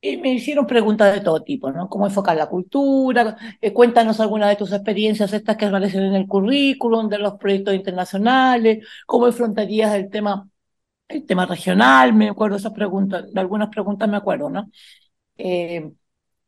y 0.00 0.16
me 0.18 0.32
hicieron 0.34 0.66
preguntas 0.66 1.12
de 1.14 1.20
todo 1.20 1.42
tipo, 1.42 1.72
¿no? 1.72 1.88
Cómo 1.88 2.06
enfocar 2.06 2.36
la 2.36 2.48
cultura, 2.48 3.36
eh, 3.60 3.72
cuéntanos 3.72 4.20
algunas 4.20 4.50
de 4.50 4.56
tus 4.56 4.72
experiencias, 4.72 5.32
estas 5.32 5.56
que 5.56 5.64
aparecen 5.66 6.04
en 6.04 6.14
el 6.14 6.26
currículum, 6.28 7.08
de 7.08 7.18
los 7.18 7.34
proyectos 7.34 7.74
internacionales, 7.74 8.86
cómo 9.06 9.26
enfrentarías 9.26 9.94
el 9.94 10.10
tema, 10.10 10.48
el 11.08 11.26
tema 11.26 11.46
regional, 11.46 12.14
me 12.14 12.30
acuerdo 12.30 12.56
esas 12.56 12.72
preguntas, 12.72 13.32
de 13.32 13.40
algunas 13.40 13.68
preguntas 13.70 14.08
me 14.08 14.16
acuerdo, 14.18 14.50
¿no? 14.50 14.70
Eh, 15.38 15.90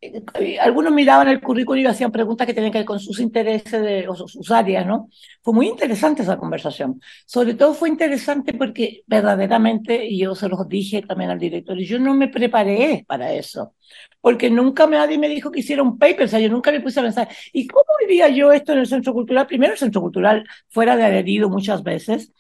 eh, 0.01 0.59
algunos 0.61 0.93
miraban 0.93 1.27
el 1.29 1.41
currículum 1.41 1.83
y 1.83 1.87
hacían 1.87 2.13
preguntas 2.13 2.47
que 2.47 2.55
tenían 2.55 2.71
que 2.71 2.79
ver 2.79 2.87
con 2.87 3.01
sus 3.01 3.19
intereses 3.19 3.83
de, 3.83 4.09
o 4.09 4.15
sus 4.15 4.51
áreas, 4.53 4.87
¿no? 4.87 5.09
Fue 5.43 5.53
muy 5.53 5.67
interesante 5.67 6.23
esa 6.23 6.37
conversación. 6.37 7.01
Sobre 7.27 7.55
todo 7.55 7.75
fue 7.75 7.89
interesante 7.89 8.55
porque 8.55 9.03
verdaderamente, 9.07 10.07
y 10.07 10.19
yo 10.21 10.37
se 10.37 10.49
los 10.49 10.69
dije 10.69 11.03
también 11.03 11.31
al 11.31 11.39
director, 11.41 11.77
yo 11.79 11.99
no 11.99 12.15
me 12.15 12.29
preparé 12.29 13.05
para 13.09 13.33
eso, 13.33 13.75
porque 14.21 14.51
nunca 14.51 14.87
nadie 14.87 15.19
me 15.19 15.29
dijo 15.29 15.51
que 15.51 15.61
hiciera 15.61 15.83
un 15.83 15.99
paper, 15.99 16.27
o 16.27 16.29
sea, 16.29 16.39
yo 16.41 16.49
nunca 16.49 16.71
me 16.71 16.81
puse 16.81 17.01
a 17.01 17.03
pensar, 17.03 17.29
¿y 17.53 17.67
cómo 17.67 17.85
vivía 18.01 18.29
yo 18.29 18.53
esto 18.53 18.73
en 18.73 18.79
el 18.79 18.87
Centro 18.87 19.13
Cultural? 19.13 19.47
Primero, 19.49 19.73
el 19.73 19.79
Centro 19.79 20.01
Cultural, 20.01 20.45
fuera 20.69 20.97
de 20.97 21.05
adherido 21.05 21.49
muchas 21.49 21.83
veces, 21.83 22.33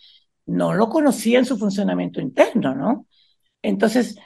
no 0.46 0.74
lo 0.74 0.88
conocía 0.88 1.38
en 1.40 1.44
su 1.44 1.58
funcionamiento 1.58 2.20
interno, 2.20 2.74
¿no? 2.74 3.06
Entonces, 3.62 4.16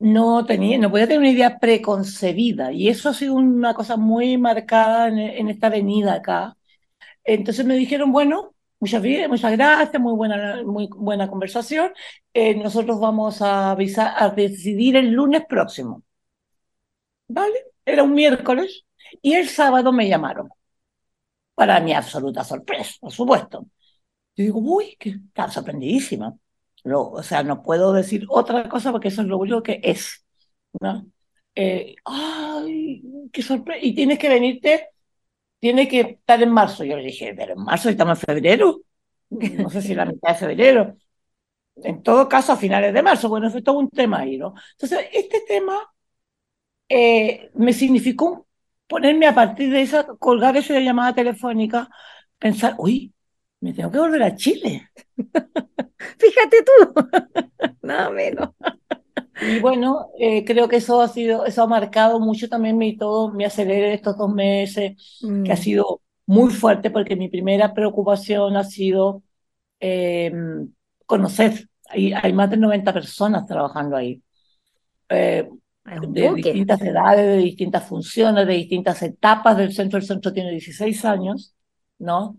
no 0.00 0.46
tenía, 0.46 0.78
no 0.78 0.90
podía 0.90 1.06
tener 1.06 1.20
una 1.20 1.30
idea 1.30 1.58
preconcebida 1.58 2.72
y 2.72 2.88
eso 2.88 3.10
ha 3.10 3.14
sido 3.14 3.34
una 3.34 3.74
cosa 3.74 3.96
muy 3.96 4.38
marcada 4.38 5.08
en, 5.08 5.48
esta 5.48 5.68
avenida 5.68 6.14
acá. 6.14 6.56
Entonces 7.24 7.66
me 7.66 7.76
dijeron, 7.76 8.12
bueno, 8.12 8.54
muchas, 8.80 9.02
muchas 9.28 9.52
gracias, 9.52 10.02
muy 10.02 10.14
buena, 10.14 10.62
muy 10.64 10.88
buena 10.96 11.28
conversación. 11.30 11.92
Eh, 12.34 12.54
nosotros 12.56 13.00
vamos 13.00 13.42
a, 13.42 13.72
avisar, 13.72 14.14
a 14.18 14.30
decidir 14.30 14.96
el 14.96 15.12
lunes 15.12 15.44
próximo. 15.48 16.04
¿Vale? 17.28 17.54
Era 17.84 18.02
un 18.02 18.12
miércoles 18.14 18.84
y 19.22 19.34
el 19.34 19.48
sábado 19.48 19.92
me 19.92 20.08
llamaron. 20.08 20.48
Para 21.54 21.80
mi 21.80 21.92
absoluta 21.92 22.42
sorpresa, 22.44 22.94
por 23.00 23.12
supuesto. 23.12 23.66
Yo 24.36 24.44
digo, 24.44 24.60
uy, 24.60 24.96
que 24.98 25.10
estaba 25.10 25.50
sorprendidísima 25.50 26.34
o 26.84 27.22
sea, 27.22 27.42
no 27.42 27.62
puedo 27.62 27.92
decir 27.92 28.26
otra 28.28 28.68
cosa 28.68 28.92
porque 28.92 29.08
eso 29.08 29.22
es 29.22 29.28
lo 29.28 29.38
único 29.38 29.62
que 29.62 29.80
es. 29.82 30.24
¿no? 30.80 31.06
Eh, 31.54 31.96
¡Ay, 32.04 33.02
qué 33.32 33.42
sorpresa! 33.42 33.84
Y 33.84 33.94
tienes 33.94 34.18
que 34.18 34.28
venirte, 34.28 34.88
tiene 35.60 35.88
que 35.88 36.00
estar 36.00 36.42
en 36.42 36.50
marzo. 36.52 36.84
Yo 36.84 36.96
le 36.96 37.04
dije, 37.04 37.34
pero 37.36 37.54
en 37.54 37.60
marzo 37.64 37.90
estamos 37.90 38.18
en 38.20 38.26
febrero. 38.26 38.82
No 39.30 39.70
sé 39.70 39.82
si 39.82 39.94
la 39.94 40.06
mitad 40.06 40.30
de 40.30 40.34
febrero. 40.36 40.96
En 41.76 42.02
todo 42.02 42.28
caso, 42.28 42.52
a 42.52 42.56
finales 42.56 42.94
de 42.94 43.02
marzo. 43.02 43.28
Bueno, 43.28 43.50
fue 43.50 43.62
todo 43.62 43.78
un 43.78 43.90
tema 43.90 44.20
ahí, 44.20 44.38
¿no? 44.38 44.54
Entonces, 44.74 45.08
este 45.12 45.40
tema 45.48 45.80
eh, 46.88 47.50
me 47.54 47.72
significó 47.72 48.46
ponerme 48.86 49.26
a 49.26 49.34
partir 49.34 49.70
de 49.72 49.82
esa, 49.82 50.04
colgar 50.18 50.56
esa 50.56 50.78
llamada 50.80 51.14
telefónica, 51.14 51.88
pensar, 52.38 52.74
uy, 52.78 53.14
me 53.60 53.72
tengo 53.72 53.90
que 53.90 53.98
volver 53.98 54.22
a 54.22 54.34
Chile. 54.34 54.88
Fíjate 55.16 56.64
tú, 56.64 56.94
nada 57.82 58.10
menos. 58.10 58.50
Y 59.42 59.60
bueno, 59.60 60.10
eh, 60.18 60.44
creo 60.44 60.68
que 60.68 60.76
eso 60.76 61.00
ha 61.00 61.08
sido, 61.08 61.46
eso 61.46 61.62
ha 61.62 61.66
marcado 61.66 62.20
mucho 62.20 62.48
también 62.48 62.76
mi 62.76 62.96
todo, 62.96 63.32
mi 63.32 63.44
acelere 63.44 63.94
estos 63.94 64.16
dos 64.16 64.32
meses, 64.32 65.18
que 65.44 65.52
ha 65.52 65.54
mm. 65.54 65.58
sido 65.58 66.02
muy 66.26 66.50
fuerte 66.50 66.90
porque 66.90 67.16
mi 67.16 67.28
primera 67.28 67.72
preocupación 67.72 68.56
ha 68.56 68.64
sido 68.64 69.22
em, 69.78 70.72
conocer. 71.06 71.68
Hay, 71.88 72.12
hay, 72.12 72.32
más 72.32 72.50
de 72.50 72.56
90 72.56 72.92
personas 72.92 73.46
trabajando 73.46 73.96
ahí. 73.96 74.22
Eh, 75.08 75.48
de 75.84 76.34
distintas 76.34 76.80
edades, 76.82 77.26
de 77.26 77.36
distintas 77.38 77.84
funciones, 77.84 78.46
de 78.46 78.52
distintas 78.54 79.02
etapas 79.02 79.56
del 79.56 79.72
centro. 79.72 79.98
El 79.98 80.04
centro 80.04 80.32
tiene 80.32 80.50
16 80.50 81.04
años, 81.04 81.54
¿no? 81.98 82.36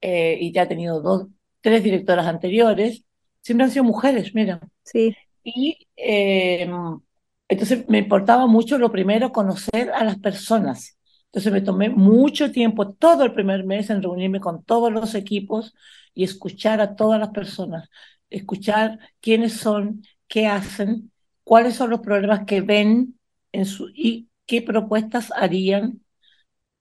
Eh, 0.00 0.38
y 0.40 0.52
ya 0.52 0.62
ha 0.62 0.68
tenido 0.68 1.00
dos, 1.00 1.26
tres 1.60 1.82
directoras 1.82 2.26
anteriores, 2.26 3.04
siempre 3.42 3.64
han 3.64 3.70
sido 3.70 3.84
mujeres, 3.84 4.34
mira. 4.34 4.60
Sí. 4.82 5.14
Y 5.44 5.88
em, 5.96 7.00
entonces 7.48 7.88
me 7.88 7.98
importaba 7.98 8.46
mucho 8.46 8.78
lo 8.78 8.92
primero, 8.92 9.32
conocer 9.32 9.90
a 9.92 10.04
las 10.04 10.18
personas. 10.18 10.98
Entonces 11.26 11.52
me 11.52 11.60
tomé 11.60 11.90
mucho 11.90 12.50
tiempo, 12.50 12.92
todo 12.92 13.24
el 13.24 13.32
primer 13.32 13.64
mes, 13.64 13.90
en 13.90 14.02
reunirme 14.02 14.40
con 14.40 14.64
todos 14.64 14.92
los 14.92 15.14
equipos 15.14 15.74
y 16.14 16.24
escuchar 16.24 16.80
a 16.80 16.96
todas 16.96 17.20
las 17.20 17.30
personas, 17.30 17.88
escuchar 18.30 18.98
quiénes 19.20 19.54
son, 19.54 20.02
qué 20.26 20.46
hacen, 20.46 21.12
cuáles 21.44 21.74
son 21.74 21.90
los 21.90 22.00
problemas 22.00 22.44
que 22.46 22.60
ven 22.62 23.18
en 23.52 23.66
su, 23.66 23.90
y 23.94 24.28
qué 24.46 24.62
propuestas 24.62 25.32
harían 25.36 26.00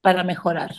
para 0.01 0.23
mejorar. 0.23 0.75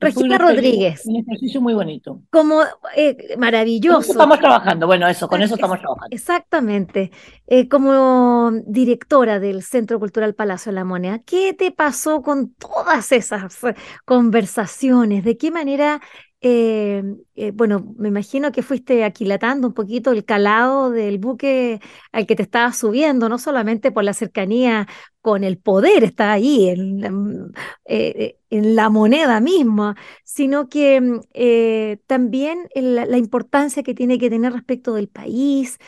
Regina 0.00 0.38
Rodríguez. 0.38 1.02
Un 1.06 1.16
ejercicio 1.16 1.60
muy 1.60 1.74
bonito. 1.74 2.22
Como 2.30 2.62
eh, 2.96 3.34
maravilloso. 3.36 4.12
Estamos 4.12 4.38
trabajando, 4.38 4.86
bueno, 4.86 5.08
eso, 5.08 5.28
con 5.28 5.42
eso 5.42 5.54
estamos 5.54 5.80
trabajando. 5.80 6.14
Exactamente. 6.14 7.10
Eh, 7.46 7.68
como 7.68 8.52
directora 8.66 9.40
del 9.40 9.62
Centro 9.62 9.98
Cultural 9.98 10.34
Palacio 10.34 10.70
de 10.70 10.76
la 10.76 10.84
Moneda, 10.84 11.18
¿qué 11.20 11.52
te 11.52 11.72
pasó 11.72 12.22
con 12.22 12.54
todas 12.54 13.10
esas 13.10 13.58
conversaciones? 14.04 15.24
¿De 15.24 15.36
qué 15.36 15.50
manera 15.50 16.00
eh, 16.40 17.02
eh, 17.34 17.50
bueno, 17.52 17.94
me 17.98 18.08
imagino 18.08 18.52
que 18.52 18.62
fuiste 18.62 19.04
aquilatando 19.04 19.66
un 19.68 19.74
poquito 19.74 20.12
el 20.12 20.24
calado 20.24 20.90
del 20.90 21.18
buque 21.18 21.80
al 22.12 22.26
que 22.26 22.36
te 22.36 22.42
estabas 22.42 22.76
subiendo, 22.78 23.28
no 23.28 23.38
solamente 23.38 23.90
por 23.90 24.04
la 24.04 24.12
cercanía 24.12 24.86
con 25.20 25.42
el 25.42 25.58
poder, 25.58 26.04
está 26.04 26.32
ahí 26.32 26.68
en, 26.68 27.52
eh, 27.86 28.36
la 28.50 28.88
moneda 28.88 29.40
misma, 29.40 29.96
sino 30.24 30.68
que 30.68 31.00
mm, 31.00 31.98
también 32.06 32.68
la, 32.74 33.18
importancia 33.18 33.82
que 33.82 33.94
tiene 33.94 34.18
que 34.18 34.30
tener 34.30 34.52
respecto 34.52 34.94
del 34.94 35.08
país. 35.08 35.78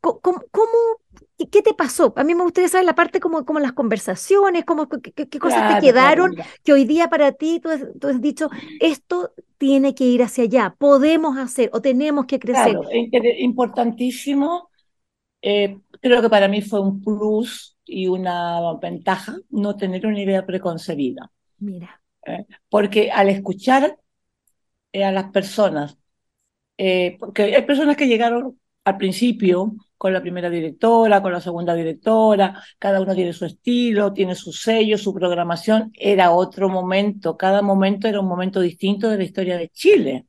¿cómo, 0.00 0.42
cómo 0.50 0.78
¿Qué 1.36 1.62
te 1.62 1.74
pasó? 1.74 2.12
A 2.16 2.22
mí 2.22 2.34
me 2.34 2.44
gustaría 2.44 2.68
saber 2.68 2.86
la 2.86 2.94
parte 2.94 3.18
como, 3.18 3.44
como 3.44 3.58
las 3.58 3.72
conversaciones, 3.72 4.64
como, 4.64 4.88
qué, 4.88 5.38
cosas 5.40 5.74
te 5.74 5.86
quedaron, 5.86 6.36
que 6.62 6.72
hoy 6.72 6.84
día 6.84 7.08
para 7.08 7.32
ti 7.32 7.60
tú 7.60 7.70
has, 7.70 8.20
dicho, 8.20 8.50
esto 8.80 9.32
tiene 9.58 9.94
que 9.94 10.04
ir 10.04 10.22
hacia 10.22 10.44
allá, 10.44 10.76
podemos 10.78 11.36
hacer 11.36 11.70
o 11.72 11.80
tenemos 11.80 12.26
que 12.26 12.38
crecer. 12.38 12.78
Claro, 12.78 12.88
importantísimo. 13.38 14.70
Eh, 15.42 15.78
creo 16.00 16.22
que 16.22 16.30
para 16.30 16.46
mí 16.46 16.62
fue 16.62 16.80
un 16.80 17.02
plus 17.02 17.76
y 17.84 18.06
una 18.06 18.60
ventaja 18.80 19.36
no 19.50 19.76
tener 19.76 20.06
una 20.06 20.22
idea 20.22 20.46
preconcebida. 20.46 21.32
Mira. 21.58 22.00
Eh, 22.26 22.46
porque 22.68 23.10
al 23.10 23.28
escuchar 23.28 23.98
eh, 24.92 25.04
a 25.04 25.10
las 25.10 25.30
personas, 25.32 25.98
porque 27.18 27.54
hay 27.56 27.62
personas 27.62 27.96
que 27.96 28.06
llegaron 28.06 28.58
al 28.84 28.96
principio 28.96 29.74
con 30.04 30.12
la 30.12 30.20
primera 30.20 30.50
directora, 30.50 31.22
con 31.22 31.32
la 31.32 31.40
segunda 31.40 31.74
directora, 31.74 32.62
cada 32.78 33.00
uno 33.00 33.14
tiene 33.14 33.32
su 33.32 33.46
estilo, 33.46 34.12
tiene 34.12 34.34
su 34.34 34.52
sello, 34.52 34.98
su 34.98 35.14
programación, 35.14 35.90
era 35.94 36.30
otro 36.32 36.68
momento, 36.68 37.38
cada 37.38 37.62
momento 37.62 38.06
era 38.06 38.20
un 38.20 38.28
momento 38.28 38.60
distinto 38.60 39.08
de 39.08 39.16
la 39.16 39.24
historia 39.24 39.56
de 39.56 39.70
Chile, 39.70 40.26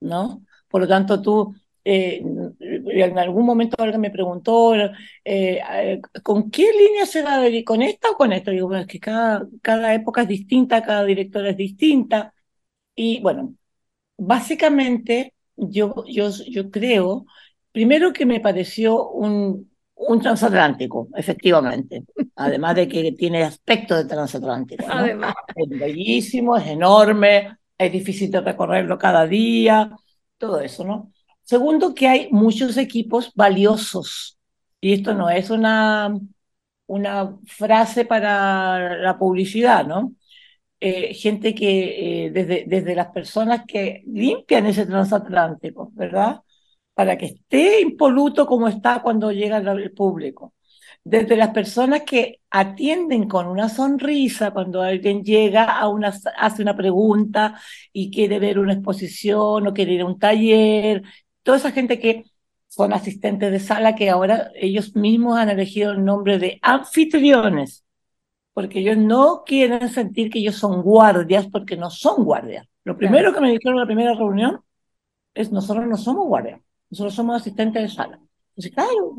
¿no? 0.00 0.44
Por 0.68 0.82
lo 0.82 0.88
tanto, 0.88 1.20
tú, 1.20 1.52
eh, 1.84 2.22
en 2.60 3.18
algún 3.18 3.46
momento 3.46 3.76
alguien 3.82 4.00
me 4.00 4.12
preguntó, 4.12 4.76
eh, 4.76 4.90
eh, 5.24 6.00
¿con 6.22 6.48
qué 6.48 6.70
línea 6.72 7.04
se 7.04 7.22
va 7.22 7.34
a 7.34 7.40
ver? 7.40 7.64
¿Con 7.64 7.82
esta 7.82 8.10
o 8.10 8.16
con 8.16 8.32
esta? 8.32 8.52
Digo, 8.52 8.68
bueno, 8.68 8.82
es 8.82 8.88
que 8.88 9.00
cada, 9.00 9.44
cada 9.60 9.92
época 9.92 10.22
es 10.22 10.28
distinta, 10.28 10.82
cada 10.84 11.04
directora 11.04 11.50
es 11.50 11.56
distinta. 11.56 12.32
Y 12.94 13.20
bueno, 13.22 13.56
básicamente 14.16 15.34
yo, 15.56 16.04
yo, 16.06 16.30
yo 16.48 16.70
creo 16.70 17.26
Primero 17.72 18.12
que 18.12 18.26
me 18.26 18.40
pareció 18.40 19.10
un, 19.10 19.70
un 19.94 20.20
transatlántico, 20.20 21.08
efectivamente, 21.14 22.04
además 22.36 22.74
de 22.74 22.88
que 22.88 23.12
tiene 23.12 23.42
aspecto 23.44 23.96
de 23.96 24.04
transatlántico. 24.04 24.84
Además. 24.88 25.34
Es 25.54 25.68
bellísimo, 25.68 26.56
es 26.56 26.66
enorme, 26.66 27.56
es 27.78 27.92
difícil 27.92 28.30
de 28.30 28.40
recorrerlo 28.40 28.98
cada 28.98 29.26
día, 29.26 29.90
todo 30.38 30.60
eso, 30.60 30.84
¿no? 30.84 31.12
Segundo, 31.42 31.94
que 31.94 32.08
hay 32.08 32.28
muchos 32.30 32.76
equipos 32.76 33.32
valiosos, 33.34 34.38
y 34.80 34.92
esto 34.92 35.14
no 35.14 35.28
es 35.30 35.50
una, 35.50 36.18
una 36.86 37.36
frase 37.46 38.04
para 38.04 38.96
la 38.98 39.18
publicidad, 39.18 39.86
¿no? 39.86 40.14
eh, 40.80 41.14
gente 41.14 41.54
que, 41.54 42.26
eh, 42.26 42.30
desde, 42.30 42.64
desde 42.66 42.94
las 42.94 43.08
personas 43.08 43.64
que 43.66 44.02
limpian 44.06 44.66
ese 44.66 44.86
transatlántico, 44.86 45.90
¿verdad? 45.94 46.40
Para 47.00 47.16
que 47.16 47.24
esté 47.24 47.80
impoluto 47.80 48.44
como 48.44 48.68
está 48.68 49.00
cuando 49.00 49.32
llega 49.32 49.56
el 49.56 49.92
público. 49.92 50.52
Desde 51.02 51.34
las 51.34 51.48
personas 51.48 52.02
que 52.02 52.40
atienden 52.50 53.26
con 53.26 53.46
una 53.46 53.70
sonrisa 53.70 54.50
cuando 54.50 54.82
alguien 54.82 55.24
llega 55.24 55.64
a 55.64 55.88
una, 55.88 56.12
hace 56.36 56.60
una 56.60 56.76
pregunta 56.76 57.58
y 57.90 58.10
quiere 58.10 58.38
ver 58.38 58.58
una 58.58 58.74
exposición 58.74 59.66
o 59.66 59.72
quiere 59.72 59.94
ir 59.94 60.02
a 60.02 60.04
un 60.04 60.18
taller, 60.18 61.02
toda 61.42 61.56
esa 61.56 61.72
gente 61.72 61.98
que 61.98 62.24
son 62.68 62.92
asistentes 62.92 63.50
de 63.50 63.60
sala 63.60 63.94
que 63.94 64.10
ahora 64.10 64.50
ellos 64.54 64.94
mismos 64.94 65.38
han 65.38 65.48
elegido 65.48 65.92
el 65.92 66.04
nombre 66.04 66.38
de 66.38 66.58
anfitriones 66.60 67.82
porque 68.52 68.80
ellos 68.80 68.98
no 68.98 69.42
quieren 69.46 69.88
sentir 69.88 70.28
que 70.28 70.40
ellos 70.40 70.56
son 70.56 70.82
guardias, 70.82 71.46
porque 71.50 71.78
no 71.78 71.88
son 71.88 72.24
guardias. 72.24 72.66
Lo 72.84 72.98
primero 72.98 73.32
que 73.32 73.40
me 73.40 73.52
dijeron 73.52 73.76
en 73.76 73.80
la 73.80 73.86
primera 73.86 74.12
reunión 74.12 74.60
es, 75.32 75.50
nosotros 75.50 75.86
no 75.86 75.96
somos 75.96 76.26
guardias, 76.26 76.60
nosotros 76.90 77.14
somos 77.14 77.40
asistentes 77.40 77.82
de 77.82 77.88
sala. 77.88 78.20
Entonces, 78.56 78.72
claro, 78.72 79.16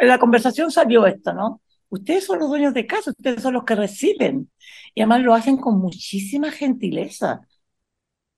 en 0.00 0.08
la 0.08 0.18
conversación 0.18 0.70
salió 0.70 1.06
esto, 1.06 1.32
¿no? 1.32 1.60
Ustedes 1.88 2.24
son 2.24 2.40
los 2.40 2.48
dueños 2.48 2.74
de 2.74 2.86
casa, 2.86 3.10
ustedes 3.10 3.42
son 3.42 3.54
los 3.54 3.64
que 3.64 3.76
reciben. 3.76 4.50
Y 4.94 5.02
además 5.02 5.22
lo 5.22 5.34
hacen 5.34 5.56
con 5.56 5.78
muchísima 5.78 6.50
gentileza. 6.50 7.42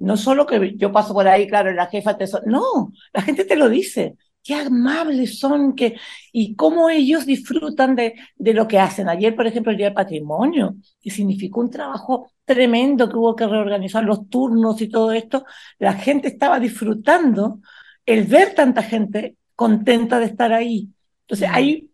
No 0.01 0.17
solo 0.17 0.47
que 0.47 0.75
yo 0.77 0.93
paso 0.93 1.15
por 1.15 1.27
ahí, 1.27 1.49
claro, 1.49 1.73
la 1.73 1.87
jefa 1.87 2.17
te... 2.17 2.27
No, 2.47 2.93
la 3.13 3.23
gente 3.23 3.45
te 3.45 3.57
lo 3.57 3.69
dice 3.69 4.17
qué 4.49 4.55
amables 4.55 5.39
son 5.39 5.75
que, 5.75 5.97
y 6.33 6.55
cómo 6.57 6.89
ellos 6.89 7.27
disfrutan 7.27 7.95
de, 7.95 8.15
de 8.37 8.55
lo 8.55 8.67
que 8.67 8.79
hacen. 8.79 9.09
Ayer, 9.09 9.37
por 9.37 9.47
ejemplo, 9.47 9.73
el 9.73 9.77
Día 9.77 9.89
del 9.89 9.95
Patrimonio, 9.95 10.77
que 11.01 11.11
significó 11.11 11.61
un 11.61 11.71
trabajo 11.71 12.31
tremendo 12.47 13.11
que 13.11 13.17
hubo 13.17 13.37
que 13.37 13.47
reorganizar 13.47 14.05
los 14.05 14.29
turnos 14.31 14.81
y 14.81 14.89
todo 14.89 15.13
esto, 15.13 15.45
la 15.79 15.93
gente 15.93 16.29
estaba 16.29 16.59
disfrutando 16.61 17.61
el 18.09 18.25
ver 18.25 18.55
tanta 18.55 18.83
gente 18.83 19.37
contenta 19.55 20.19
de 20.19 20.27
estar 20.27 20.53
ahí. 20.53 20.89
Entonces, 21.23 21.49
hay, 21.53 21.91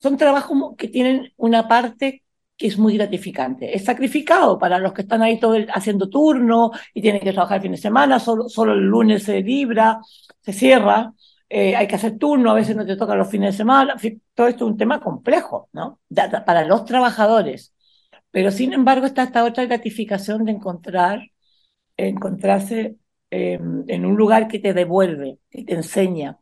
son 0.00 0.16
trabajos 0.16 0.76
que 0.78 0.86
tienen 0.88 1.32
una 1.36 1.66
parte 1.66 2.22
que 2.56 2.68
es 2.68 2.78
muy 2.78 2.96
gratificante. 2.96 3.74
Es 3.74 3.84
sacrificado 3.84 4.58
para 4.58 4.78
los 4.78 4.92
que 4.92 5.02
están 5.02 5.22
ahí 5.22 5.40
todo 5.40 5.56
haciendo 5.74 6.08
turno 6.08 6.70
y 6.94 7.02
tienen 7.02 7.20
que 7.20 7.32
trabajar 7.32 7.56
el 7.56 7.62
fin 7.62 7.72
de 7.72 7.78
semana, 7.78 8.20
solo, 8.20 8.48
solo 8.48 8.74
el 8.74 8.84
lunes 8.84 9.24
se 9.24 9.40
libra, 9.42 10.00
se 10.40 10.52
cierra, 10.52 11.12
eh, 11.48 11.74
hay 11.74 11.88
que 11.88 11.96
hacer 11.96 12.18
turno, 12.18 12.52
a 12.52 12.54
veces 12.54 12.76
no 12.76 12.86
te 12.86 12.96
toca 12.96 13.16
los 13.16 13.28
fines 13.28 13.54
de 13.54 13.56
semana, 13.56 13.96
todo 14.34 14.46
esto 14.46 14.64
es 14.64 14.70
un 14.70 14.76
tema 14.76 15.00
complejo, 15.00 15.68
¿no? 15.72 16.00
para 16.46 16.64
los 16.64 16.84
trabajadores. 16.84 17.74
Pero 18.30 18.52
sin 18.52 18.72
embargo 18.74 19.06
está 19.06 19.24
esta 19.24 19.44
otra 19.44 19.64
gratificación 19.66 20.44
de 20.44 20.52
encontrar, 20.52 21.22
encontrarse 21.96 22.96
em, 23.30 23.84
en 23.88 24.06
un 24.06 24.16
lugar 24.16 24.48
que 24.48 24.58
te 24.58 24.72
devuelve, 24.74 25.38
que 25.50 25.64
te 25.64 25.74
enseña, 25.74 26.38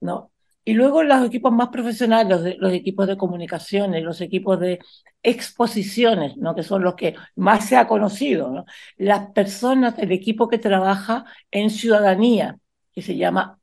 ¿no? 0.00 0.32
Y 0.64 0.74
luego 0.74 1.02
los 1.02 1.26
equipos 1.26 1.52
más 1.52 1.68
profesionales, 1.70 2.28
los, 2.28 2.56
los 2.58 2.72
equipos 2.72 3.06
de 3.06 3.16
comunicaciones, 3.16 4.02
los 4.04 4.20
equipos 4.20 4.60
de 4.60 4.78
exposiciones, 5.22 6.36
¿no? 6.36 6.54
que 6.54 6.62
son 6.62 6.82
los 6.82 6.94
que 6.94 7.14
más 7.36 7.66
se 7.68 7.76
ha 7.76 7.86
conocido, 7.88 8.50
¿no? 8.50 8.64
las 8.96 9.30
personas, 9.32 9.98
el 9.98 10.12
equipo 10.12 10.48
que 10.48 10.58
trabaja 10.58 11.24
en 11.50 11.70
ciudadanía, 11.70 12.58
que 12.92 13.02
se 13.02 13.16
llama 13.16 13.58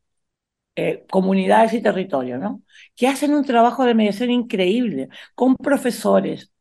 eh, 0.76 1.06
comunidades 1.10 1.74
y 1.74 1.82
territorios, 1.82 2.40
¿no? 2.40 2.62
Que 2.96 3.08
hacen 3.08 3.34
un 3.34 3.44
trabajo 3.44 3.84
de 3.86 3.96
mediación 3.96 4.30
increíble 4.30 5.10
con 5.36 5.56
profesores, 5.56 6.52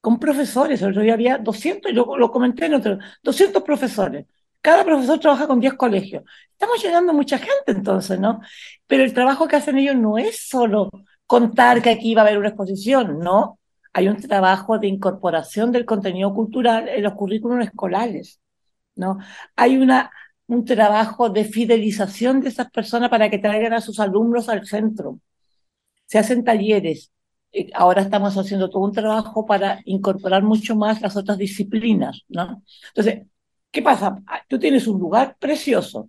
con 0.00 0.18
profesores. 0.20 0.82
El 0.82 0.90
otro 0.90 1.02
día 1.02 1.14
había 1.14 1.38
200, 1.38 1.92
yo 1.94 2.16
lo 2.16 2.30
comenté 2.30 2.66
en 2.66 2.74
otro, 2.74 2.98
200 3.22 3.62
profesores. 3.62 4.26
Cada 4.60 4.84
profesor 4.84 5.18
trabaja 5.18 5.46
con 5.46 5.60
10 5.60 5.74
colegios. 5.74 6.24
Estamos 6.52 6.82
llegando 6.82 7.12
a 7.12 7.14
mucha 7.14 7.38
gente 7.38 7.72
entonces, 7.72 8.18
¿no? 8.18 8.40
Pero 8.86 9.04
el 9.04 9.14
trabajo 9.14 9.46
que 9.48 9.56
hacen 9.56 9.78
ellos 9.78 9.96
no 9.96 10.18
es 10.18 10.48
solo 10.48 10.90
contar 11.26 11.82
que 11.82 11.90
aquí 11.90 12.14
va 12.14 12.22
a 12.22 12.24
haber 12.26 12.38
una 12.38 12.48
exposición, 12.48 13.18
no. 13.20 13.58
Hay 13.92 14.08
un 14.08 14.20
trabajo 14.20 14.78
de 14.78 14.88
incorporación 14.88 15.72
del 15.72 15.84
contenido 15.84 16.34
cultural 16.34 16.88
en 16.88 17.02
los 17.02 17.14
currículos 17.14 17.64
escolares, 17.64 18.40
¿no? 18.96 19.18
Hay 19.56 19.76
una 19.78 20.10
un 20.48 20.64
trabajo 20.64 21.28
de 21.30 21.44
fidelización 21.44 22.40
de 22.40 22.48
esas 22.48 22.70
personas 22.70 23.10
para 23.10 23.30
que 23.30 23.38
traigan 23.38 23.74
a 23.74 23.80
sus 23.80 24.00
alumnos 24.00 24.48
al 24.48 24.66
centro. 24.66 25.20
Se 26.06 26.18
hacen 26.18 26.44
talleres. 26.44 27.12
Eh, 27.52 27.70
ahora 27.74 28.02
estamos 28.02 28.36
haciendo 28.36 28.70
todo 28.70 28.82
un 28.82 28.92
trabajo 28.92 29.46
para 29.46 29.80
incorporar 29.84 30.42
mucho 30.42 30.74
más 30.76 31.00
las 31.02 31.16
otras 31.16 31.38
disciplinas, 31.38 32.22
¿no? 32.28 32.62
Entonces, 32.88 33.26
¿qué 33.70 33.82
pasa? 33.82 34.18
Ah, 34.26 34.42
tú 34.48 34.58
tienes 34.58 34.86
un 34.86 34.98
lugar 34.98 35.36
precioso, 35.38 36.08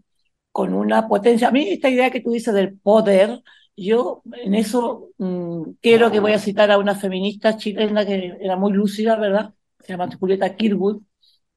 con 0.51 0.73
una 0.73 1.07
potencia. 1.07 1.49
A 1.49 1.51
mí 1.51 1.69
esta 1.69 1.89
idea 1.89 2.11
que 2.11 2.21
tú 2.21 2.31
dices 2.31 2.53
del 2.53 2.77
poder, 2.79 3.41
yo 3.75 4.21
en 4.33 4.55
eso 4.55 5.09
mm, 5.17 5.63
quiero 5.81 6.11
que 6.11 6.19
voy 6.19 6.33
a 6.33 6.39
citar 6.39 6.71
a 6.71 6.77
una 6.77 6.95
feminista 6.95 7.57
chilena 7.57 8.05
que 8.05 8.37
era 8.41 8.55
muy 8.55 8.73
lúcida, 8.73 9.15
¿verdad? 9.15 9.53
Se 9.79 9.93
llama 9.93 10.09
Julieta 10.19 10.55
Kirwood, 10.55 11.01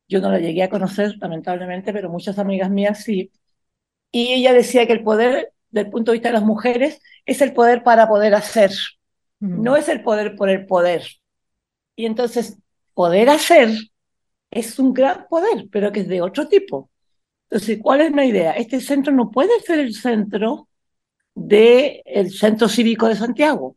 yo 0.08 0.20
no 0.20 0.30
la 0.30 0.38
llegué 0.38 0.62
a 0.62 0.70
conocer, 0.70 1.16
lamentablemente, 1.20 1.92
pero 1.92 2.10
muchas 2.10 2.38
amigas 2.38 2.70
mías 2.70 3.02
sí. 3.04 3.32
Y 4.10 4.32
ella 4.34 4.52
decía 4.52 4.86
que 4.86 4.92
el 4.92 5.02
poder, 5.04 5.52
del 5.70 5.90
punto 5.90 6.12
de 6.12 6.18
vista 6.18 6.28
de 6.28 6.34
las 6.34 6.44
mujeres, 6.44 7.00
es 7.26 7.40
el 7.42 7.54
poder 7.54 7.82
para 7.82 8.08
poder 8.08 8.34
hacer, 8.34 8.72
mm. 9.40 9.62
no 9.62 9.76
es 9.76 9.88
el 9.88 10.02
poder 10.02 10.36
por 10.36 10.50
el 10.50 10.66
poder. 10.66 11.04
Y 11.96 12.06
entonces, 12.06 12.58
poder 12.94 13.28
hacer 13.30 13.70
es 14.52 14.78
un 14.78 14.92
gran 14.94 15.26
poder, 15.28 15.68
pero 15.72 15.90
que 15.92 16.00
es 16.00 16.08
de 16.08 16.22
otro 16.22 16.46
tipo. 16.48 16.90
Entonces, 17.50 17.78
¿cuál 17.82 18.02
es 18.02 18.12
la 18.12 18.24
idea? 18.24 18.52
Este 18.52 18.80
centro 18.80 19.12
no 19.12 19.30
puede 19.30 19.60
ser 19.62 19.80
el 19.80 19.94
centro 19.94 20.68
del 21.34 22.02
el 22.04 22.30
Centro 22.32 22.68
Cívico 22.68 23.08
de 23.08 23.16
Santiago, 23.16 23.76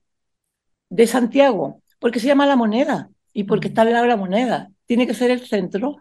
de 0.90 1.08
Santiago, 1.08 1.82
porque 2.00 2.20
se 2.20 2.28
llama 2.28 2.46
La 2.46 2.56
Moneda 2.58 3.10
y 3.34 3.46
porque 3.46 3.70
está 3.70 3.84
en 3.84 4.08
la 4.08 4.18
Moneda. 4.18 4.72
Tiene 4.86 5.08
que 5.08 5.14
ser 5.14 5.32
el 5.32 5.46
centro 5.48 5.98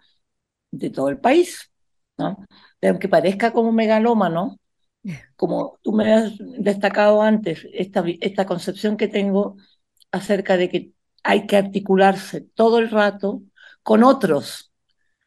de 0.70 0.90
todo 0.90 1.08
el 1.08 1.18
país. 1.18 1.70
Aunque 2.82 3.08
parezca 3.08 3.52
como 3.52 3.72
megalómano, 3.72 4.58
como 5.36 5.78
tú 5.82 5.92
me 5.92 6.12
has 6.12 6.32
destacado 6.38 7.22
antes, 7.22 7.66
esta, 7.72 8.04
esta 8.20 8.46
concepción 8.46 8.96
que 8.96 9.08
tengo 9.08 9.56
acerca 10.12 10.56
de 10.56 10.68
que 10.68 10.92
hay 11.22 11.46
que 11.46 11.56
articularse 11.56 12.42
todo 12.54 12.78
el 12.78 12.90
rato 12.90 13.42
con 13.84 14.02
otros, 14.04 14.72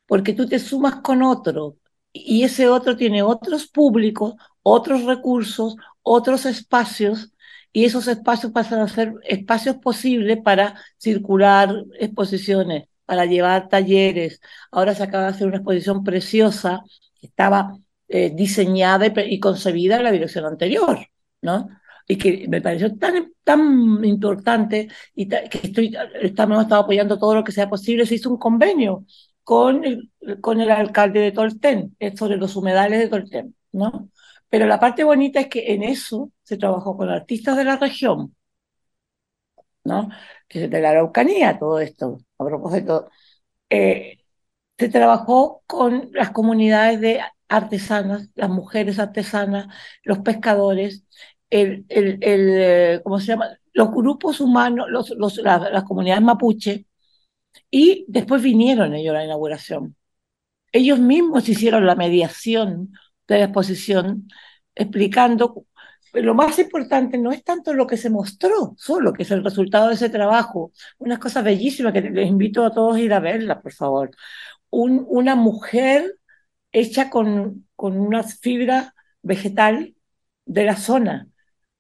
porque 0.08 0.34
tú 0.34 0.48
te 0.48 0.60
sumas 0.60 0.98
con 0.98 1.24
otro 1.24 1.78
y 2.12 2.44
ese 2.44 2.68
otro 2.68 2.98
tiene 2.98 3.24
otros 3.24 3.68
públicos, 3.68 4.36
otros 4.64 5.06
recursos, 5.06 5.78
otros 6.02 6.46
espacios 6.46 7.32
y 7.72 7.86
esos 7.86 8.08
espacios 8.08 8.52
pasan 8.52 8.80
a 8.82 8.88
ser 8.88 9.14
espacios 9.24 9.78
posibles 9.78 10.40
para 10.44 10.76
circular 10.98 11.86
exposiciones, 12.00 12.90
para 13.06 13.26
llevar 13.26 13.70
talleres. 13.70 14.42
Ahora 14.72 14.96
se 14.96 15.04
acaba 15.04 15.26
de 15.26 15.30
hacer 15.30 15.48
una 15.48 15.58
exposición 15.58 16.04
preciosa 16.04 16.84
que 17.20 17.28
estaba 17.28 17.78
eh, 18.08 18.32
diseñada 18.34 19.06
y, 19.08 19.40
concebida 19.40 19.98
en 19.98 20.04
la 20.06 20.12
dirección 20.12 20.46
anterior, 20.46 21.08
¿no? 21.42 21.70
Y 22.08 22.18
que 22.18 22.48
me 22.48 22.62
pareció 22.62 22.96
tan, 22.98 23.34
tan 23.44 24.04
importante 24.06 24.88
y 25.14 25.28
que 25.28 25.60
estoy, 25.64 25.96
estamos 26.22 26.62
estado 26.64 26.84
apoyando 26.84 27.20
todo 27.20 27.36
lo 27.36 27.44
que 27.44 27.52
sea 27.52 27.70
posible. 27.70 28.06
Se 28.06 28.16
hizo 28.16 28.30
un 28.30 28.38
convenio 28.38 29.06
con 29.44 29.84
el, 29.86 30.12
con 30.42 30.62
el 30.62 30.72
alcalde 30.72 31.20
de 31.22 31.32
Tolten 31.32 31.96
eh, 32.00 32.16
sobre 32.18 32.38
los 32.38 32.56
humedales 32.56 33.00
de 33.00 33.10
Tolten, 33.10 33.56
¿no? 33.72 34.10
Pero 34.50 34.66
la 34.68 34.80
parte 34.80 35.04
bonita 35.04 35.40
es 35.42 35.48
que 35.48 35.74
en 35.74 35.84
eso 35.84 36.32
se 36.44 36.58
trabajó 36.58 36.98
con 36.98 37.10
artistas 37.10 37.58
de 37.58 37.66
la 37.66 37.78
región, 37.78 38.36
¿no? 39.84 40.10
De 40.50 40.82
la 40.82 40.92
Araucanía 40.92 41.58
todo 41.60 41.80
esto, 41.80 42.20
a 42.38 42.46
propósito, 42.46 43.10
eh, 43.70 44.20
se 44.78 44.90
trabajó 44.90 45.64
con 45.68 46.10
las 46.14 46.32
comunidades 46.32 47.02
de 47.02 47.22
artesanas, 47.50 48.30
las 48.36 48.50
mujeres 48.50 49.00
artesanas, 49.00 49.68
los 50.04 50.20
pescadores, 50.20 51.06
el, 51.50 51.86
el, 51.90 52.18
el 52.22 52.50
eh, 52.52 53.02
¿cómo 53.04 53.20
se 53.20 53.28
llama? 53.28 53.50
Los 53.74 53.92
grupos 53.92 54.42
humanos, 54.42 54.88
los, 54.90 55.10
los, 55.12 55.38
las 55.38 55.84
comunidades 55.84 56.24
mapuche, 56.24 56.88
y 57.72 58.06
después 58.08 58.42
vinieron 58.42 58.94
ellos 58.96 59.12
a 59.16 59.20
la 59.20 59.26
inauguración. 59.26 59.96
Ellos 60.72 61.00
mismos 61.00 61.50
hicieron 61.50 61.86
la 61.86 61.96
mediación 61.96 62.94
de 63.28 63.40
la 63.40 63.46
exposición, 63.46 64.28
explicando 64.76 65.66
lo 66.14 66.34
más 66.34 66.58
importante 66.60 67.18
no 67.18 67.32
es 67.32 67.44
tanto 67.44 67.74
lo 67.74 67.86
que 67.88 67.98
se 67.98 68.10
mostró, 68.10 68.74
solo 68.78 69.14
que 69.14 69.24
es 69.24 69.32
el 69.32 69.44
resultado 69.44 69.90
de 69.90 69.96
ese 69.96 70.10
trabajo. 70.10 70.72
Unas 70.98 71.20
cosas 71.20 71.44
bellísimas 71.44 71.94
que 71.94 72.02
les 72.02 72.28
invito 72.28 72.66
a 72.66 72.72
todos 72.74 72.96
a 72.96 73.00
ir 73.00 73.14
a 73.14 73.20
verla, 73.20 73.62
por 73.62 73.74
favor. 73.74 74.12
Un, 74.70 75.06
una 75.08 75.36
mujer 75.36 76.18
hecha 76.72 77.10
con, 77.10 77.68
con 77.76 78.00
una 78.00 78.24
fibra 78.24 78.94
vegetal 79.22 79.96
de 80.46 80.66
la 80.66 80.78
zona 80.78 81.28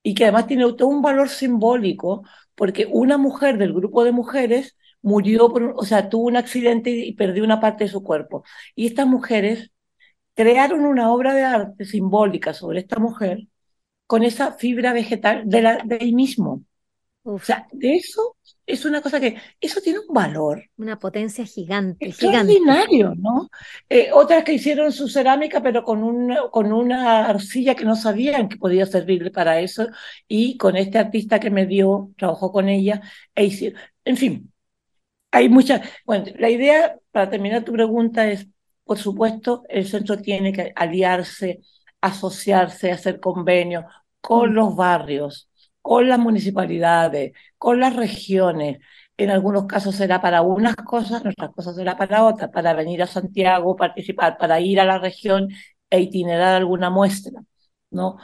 y 0.07 0.13
que 0.13 0.23
además 0.23 0.47
tiene 0.47 0.63
todo 0.73 0.87
un 0.87 1.01
valor 1.01 1.27
simbólico 1.29 2.23
porque 2.55 2.87
una 2.89 3.17
mujer 3.17 3.57
del 3.57 3.73
grupo 3.73 4.05
de 4.05 4.13
mujeres 4.13 4.77
murió, 5.01 5.49
por, 5.51 5.73
o 5.75 5.83
sea, 5.83 6.07
tuvo 6.09 6.27
un 6.27 6.37
accidente 6.37 6.91
y 6.91 7.13
perdió 7.13 7.43
una 7.43 7.59
parte 7.59 7.83
de 7.83 7.89
su 7.89 8.03
cuerpo. 8.03 8.43
Y 8.73 8.87
estas 8.87 9.05
mujeres 9.07 9.71
crearon 10.35 10.85
una 10.85 11.11
obra 11.13 11.33
de 11.35 11.43
arte 11.43 11.85
simbólica 11.85 12.53
sobre 12.53 12.79
esta 12.81 12.99
mujer 12.99 13.47
con 14.07 14.23
esa 14.23 14.53
fibra 14.53 14.93
vegetal 14.93 15.43
de, 15.47 15.61
la, 15.61 15.77
de 15.85 15.97
ahí 16.01 16.13
mismo. 16.15 16.63
O 17.29 17.39
sea, 17.39 17.67
de 17.73 17.95
eso 17.95 18.37
es 18.65 18.85
una 18.85 19.01
cosa 19.01 19.19
que, 19.19 19.35
eso 19.59 19.81
tiene 19.81 19.99
un 19.99 20.13
valor. 20.13 20.63
Una 20.77 20.97
potencia 20.97 21.43
gigante. 21.43 22.07
Extraordinario, 22.07 23.15
¿no? 23.17 23.49
Eh, 23.89 24.11
otras 24.13 24.45
que 24.45 24.53
hicieron 24.53 24.93
su 24.93 25.09
cerámica, 25.09 25.61
pero 25.61 25.83
con 25.83 26.03
una, 26.03 26.49
con 26.49 26.71
una 26.71 27.27
arcilla 27.27 27.75
que 27.75 27.83
no 27.83 27.97
sabían 27.97 28.47
que 28.47 28.55
podía 28.55 28.85
servirle 28.85 29.29
para 29.29 29.59
eso, 29.59 29.87
y 30.25 30.57
con 30.57 30.77
este 30.77 30.99
artista 30.99 31.37
que 31.37 31.49
me 31.49 31.65
dio, 31.65 32.11
trabajó 32.17 32.53
con 32.53 32.69
ella, 32.69 33.01
e 33.35 33.43
hicieron. 33.45 33.81
En 34.05 34.15
fin, 34.15 34.53
hay 35.31 35.49
muchas. 35.49 35.81
Bueno, 36.05 36.27
la 36.39 36.49
idea, 36.49 36.97
para 37.11 37.29
terminar 37.29 37.65
tu 37.65 37.73
pregunta, 37.73 38.25
es, 38.31 38.47
por 38.85 38.97
supuesto, 38.97 39.63
el 39.67 39.85
centro 39.85 40.17
tiene 40.17 40.53
que 40.53 40.71
aliarse, 40.77 41.59
asociarse, 41.99 42.89
hacer 42.89 43.19
convenios 43.19 43.83
con 44.21 44.51
mm. 44.51 44.53
los 44.53 44.75
barrios 44.77 45.49
con 45.87 46.09
las 46.09 46.19
municipalidades, 46.19 47.31
con 47.57 47.79
las 47.79 47.95
regiones. 47.95 48.79
En 49.15 49.31
algunos 49.31 49.67
casos 49.67 49.95
será 49.95 50.21
para 50.21 50.41
unas 50.41 50.75
cosas, 50.75 51.21
en 51.23 51.29
otras 51.29 51.51
cosas 51.51 51.75
será 51.77 51.97
para 51.97 52.25
otras, 52.25 52.49
para 52.51 52.73
venir 52.73 53.01
a 53.01 53.07
Santiago, 53.07 53.77
participar, 53.77 54.37
para 54.37 54.59
ir 54.59 54.81
a 54.81 54.85
la 54.85 54.99
región 54.99 55.47
e 55.89 56.01
itinerar 56.01 56.55
alguna 56.55 56.89
muestra, 56.89 57.41
¿no? 57.89 58.17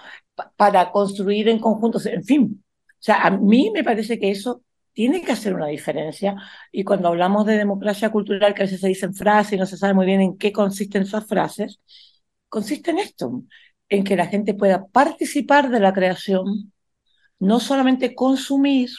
para 0.57 0.91
construir 0.91 1.47
en 1.49 1.59
conjunto, 1.59 1.99
en 2.05 2.23
fin. 2.25 2.63
O 2.89 2.95
sea, 2.99 3.23
a 3.23 3.31
mí 3.31 3.71
me 3.73 3.83
parece 3.83 4.19
que 4.19 4.29
eso 4.31 4.61
tiene 4.91 5.21
que 5.21 5.31
hacer 5.31 5.53
una 5.55 5.67
diferencia. 5.67 6.35
Y 6.71 6.83
cuando 6.83 7.07
hablamos 7.07 7.45
de 7.45 7.57
democracia 7.57 8.09
cultural, 8.11 8.53
que 8.53 8.63
a 8.63 8.65
veces 8.65 8.81
se 8.81 8.87
dicen 8.89 9.13
frases 9.13 9.53
y 9.53 9.57
no 9.57 9.65
se 9.65 9.77
sabe 9.77 9.93
muy 9.93 10.05
bien 10.05 10.19
en 10.21 10.37
qué 10.37 10.51
consisten 10.51 11.03
esas 11.03 11.25
frases, 11.27 11.79
consiste 12.49 12.91
en 12.91 12.99
esto, 12.99 13.43
en 13.89 14.03
que 14.03 14.17
la 14.17 14.27
gente 14.27 14.53
pueda 14.53 14.85
participar 14.87 15.69
de 15.69 15.79
la 15.79 15.93
creación, 15.93 16.72
no 17.43 17.59
solamente 17.59 18.15
consumir, 18.15 18.89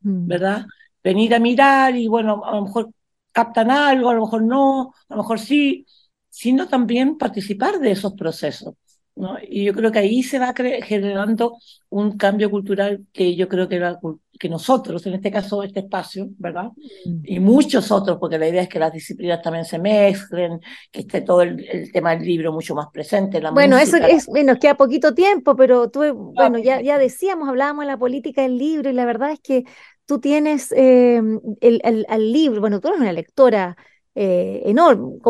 mm. 0.00 0.26
¿verdad? 0.26 0.66
Venir 1.02 1.34
a 1.34 1.38
mirar 1.38 1.96
y 1.96 2.08
bueno, 2.08 2.42
a 2.44 2.56
lo 2.56 2.62
mejor 2.62 2.90
captan 3.32 3.70
algo, 3.70 4.10
a 4.10 4.14
lo 4.14 4.22
mejor 4.22 4.42
no, 4.42 4.92
a 5.08 5.14
lo 5.14 5.22
mejor 5.22 5.38
sí, 5.38 5.86
sino 6.28 6.68
también 6.68 7.18
participar 7.18 7.78
de 7.78 7.92
esos 7.92 8.14
procesos. 8.14 8.74
¿No? 9.18 9.36
Y 9.42 9.64
yo 9.64 9.74
creo 9.74 9.90
que 9.90 9.98
ahí 9.98 10.22
se 10.22 10.38
va 10.38 10.54
generando 10.54 11.58
un 11.90 12.16
cambio 12.16 12.50
cultural 12.50 13.04
que 13.12 13.34
yo 13.34 13.48
creo 13.48 13.68
que, 13.68 13.96
que 14.38 14.48
nosotros, 14.48 15.04
en 15.06 15.14
este 15.14 15.30
caso 15.30 15.62
este 15.62 15.80
espacio, 15.80 16.28
¿verdad? 16.38 16.70
Mm. 17.04 17.20
Y 17.24 17.40
muchos 17.40 17.90
otros, 17.90 18.18
porque 18.18 18.38
la 18.38 18.48
idea 18.48 18.62
es 18.62 18.68
que 18.68 18.78
las 18.78 18.92
disciplinas 18.92 19.42
también 19.42 19.64
se 19.64 19.78
mezclen, 19.78 20.60
que 20.90 21.00
esté 21.00 21.22
todo 21.22 21.42
el, 21.42 21.90
tema 21.92 22.14
del 22.14 22.26
libro 22.26 22.52
mucho 22.52 22.74
más 22.74 22.86
presente. 22.92 23.40
La 23.40 23.50
bueno, 23.50 23.76
eso 23.76 23.96
es, 23.96 24.26
bueno, 24.26 24.56
queda 24.58 24.76
poquito 24.76 25.14
tiempo, 25.14 25.56
pero 25.56 25.90
tú, 25.90 26.32
bueno, 26.34 26.58
ya, 26.58 26.80
ya 26.80 26.98
decíamos, 26.98 27.48
hablábamos 27.48 27.84
de 27.84 27.92
la 27.92 27.98
política 27.98 28.42
del 28.42 28.56
libro 28.56 28.88
y 28.88 28.92
la 28.92 29.04
verdad 29.04 29.32
es 29.32 29.40
que 29.40 29.64
tú 30.06 30.20
tienes 30.20 30.72
eh, 30.72 31.20
el, 31.60 31.80
el, 31.82 32.06
el 32.08 32.32
libro, 32.32 32.60
bueno, 32.60 32.80
tú 32.80 32.88
eres 32.88 33.00
una 33.00 33.12
lectora 33.12 33.76
eh, 34.20 34.62
enorme, 34.64 35.20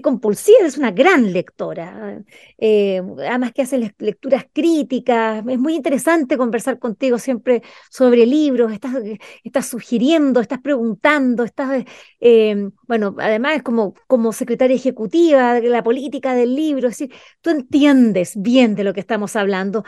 compulsiva, 0.00 0.58
es 0.64 0.78
una 0.78 0.92
gran 0.92 1.32
lectora, 1.32 2.22
eh, 2.56 3.02
además 3.18 3.52
que 3.52 3.62
hace 3.62 3.92
lecturas 3.98 4.46
críticas, 4.52 5.44
es 5.44 5.58
muy 5.58 5.74
interesante 5.74 6.38
conversar 6.38 6.78
contigo 6.78 7.18
siempre 7.18 7.62
sobre 7.90 8.24
libros, 8.24 8.72
estás, 8.72 9.66
sugiriendo, 9.66 10.38
estás 10.38 10.60
preguntando, 10.60 11.42
estás, 11.42 11.84
eh, 12.20 12.70
bueno, 12.86 13.16
además 13.18 13.64
como, 13.64 13.94
como 14.06 14.32
secretaria 14.32 14.76
ejecutiva 14.76 15.54
de 15.54 15.68
la 15.68 15.82
política 15.82 16.32
del 16.36 16.54
libro, 16.54 16.86
es 16.86 16.98
decir, 16.98 17.12
tú 17.40 17.50
entiendes 17.50 18.40
bien 18.40 18.76
de 18.76 18.84
lo 18.84 18.94
que 18.94 19.00
estamos 19.00 19.34
hablando. 19.34 19.82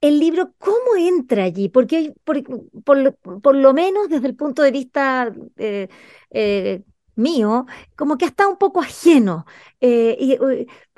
El 0.00 0.18
libro, 0.18 0.54
¿cómo 0.58 0.96
entra 0.96 1.44
allí? 1.44 1.68
Porque 1.68 2.14
por, 2.24 3.14
por, 3.42 3.54
lo 3.54 3.74
menos 3.74 4.08
desde 4.08 4.28
el 4.28 4.36
punto 4.36 4.62
de 4.62 4.70
vista 4.70 5.30
eh, 5.58 5.88
eh, 6.30 6.82
mío, 7.16 7.66
como 7.96 8.16
que 8.16 8.24
está 8.24 8.48
un 8.48 8.56
poco 8.56 8.80
ajeno. 8.80 9.44
Eh, 9.80 10.16
y, 10.18 10.38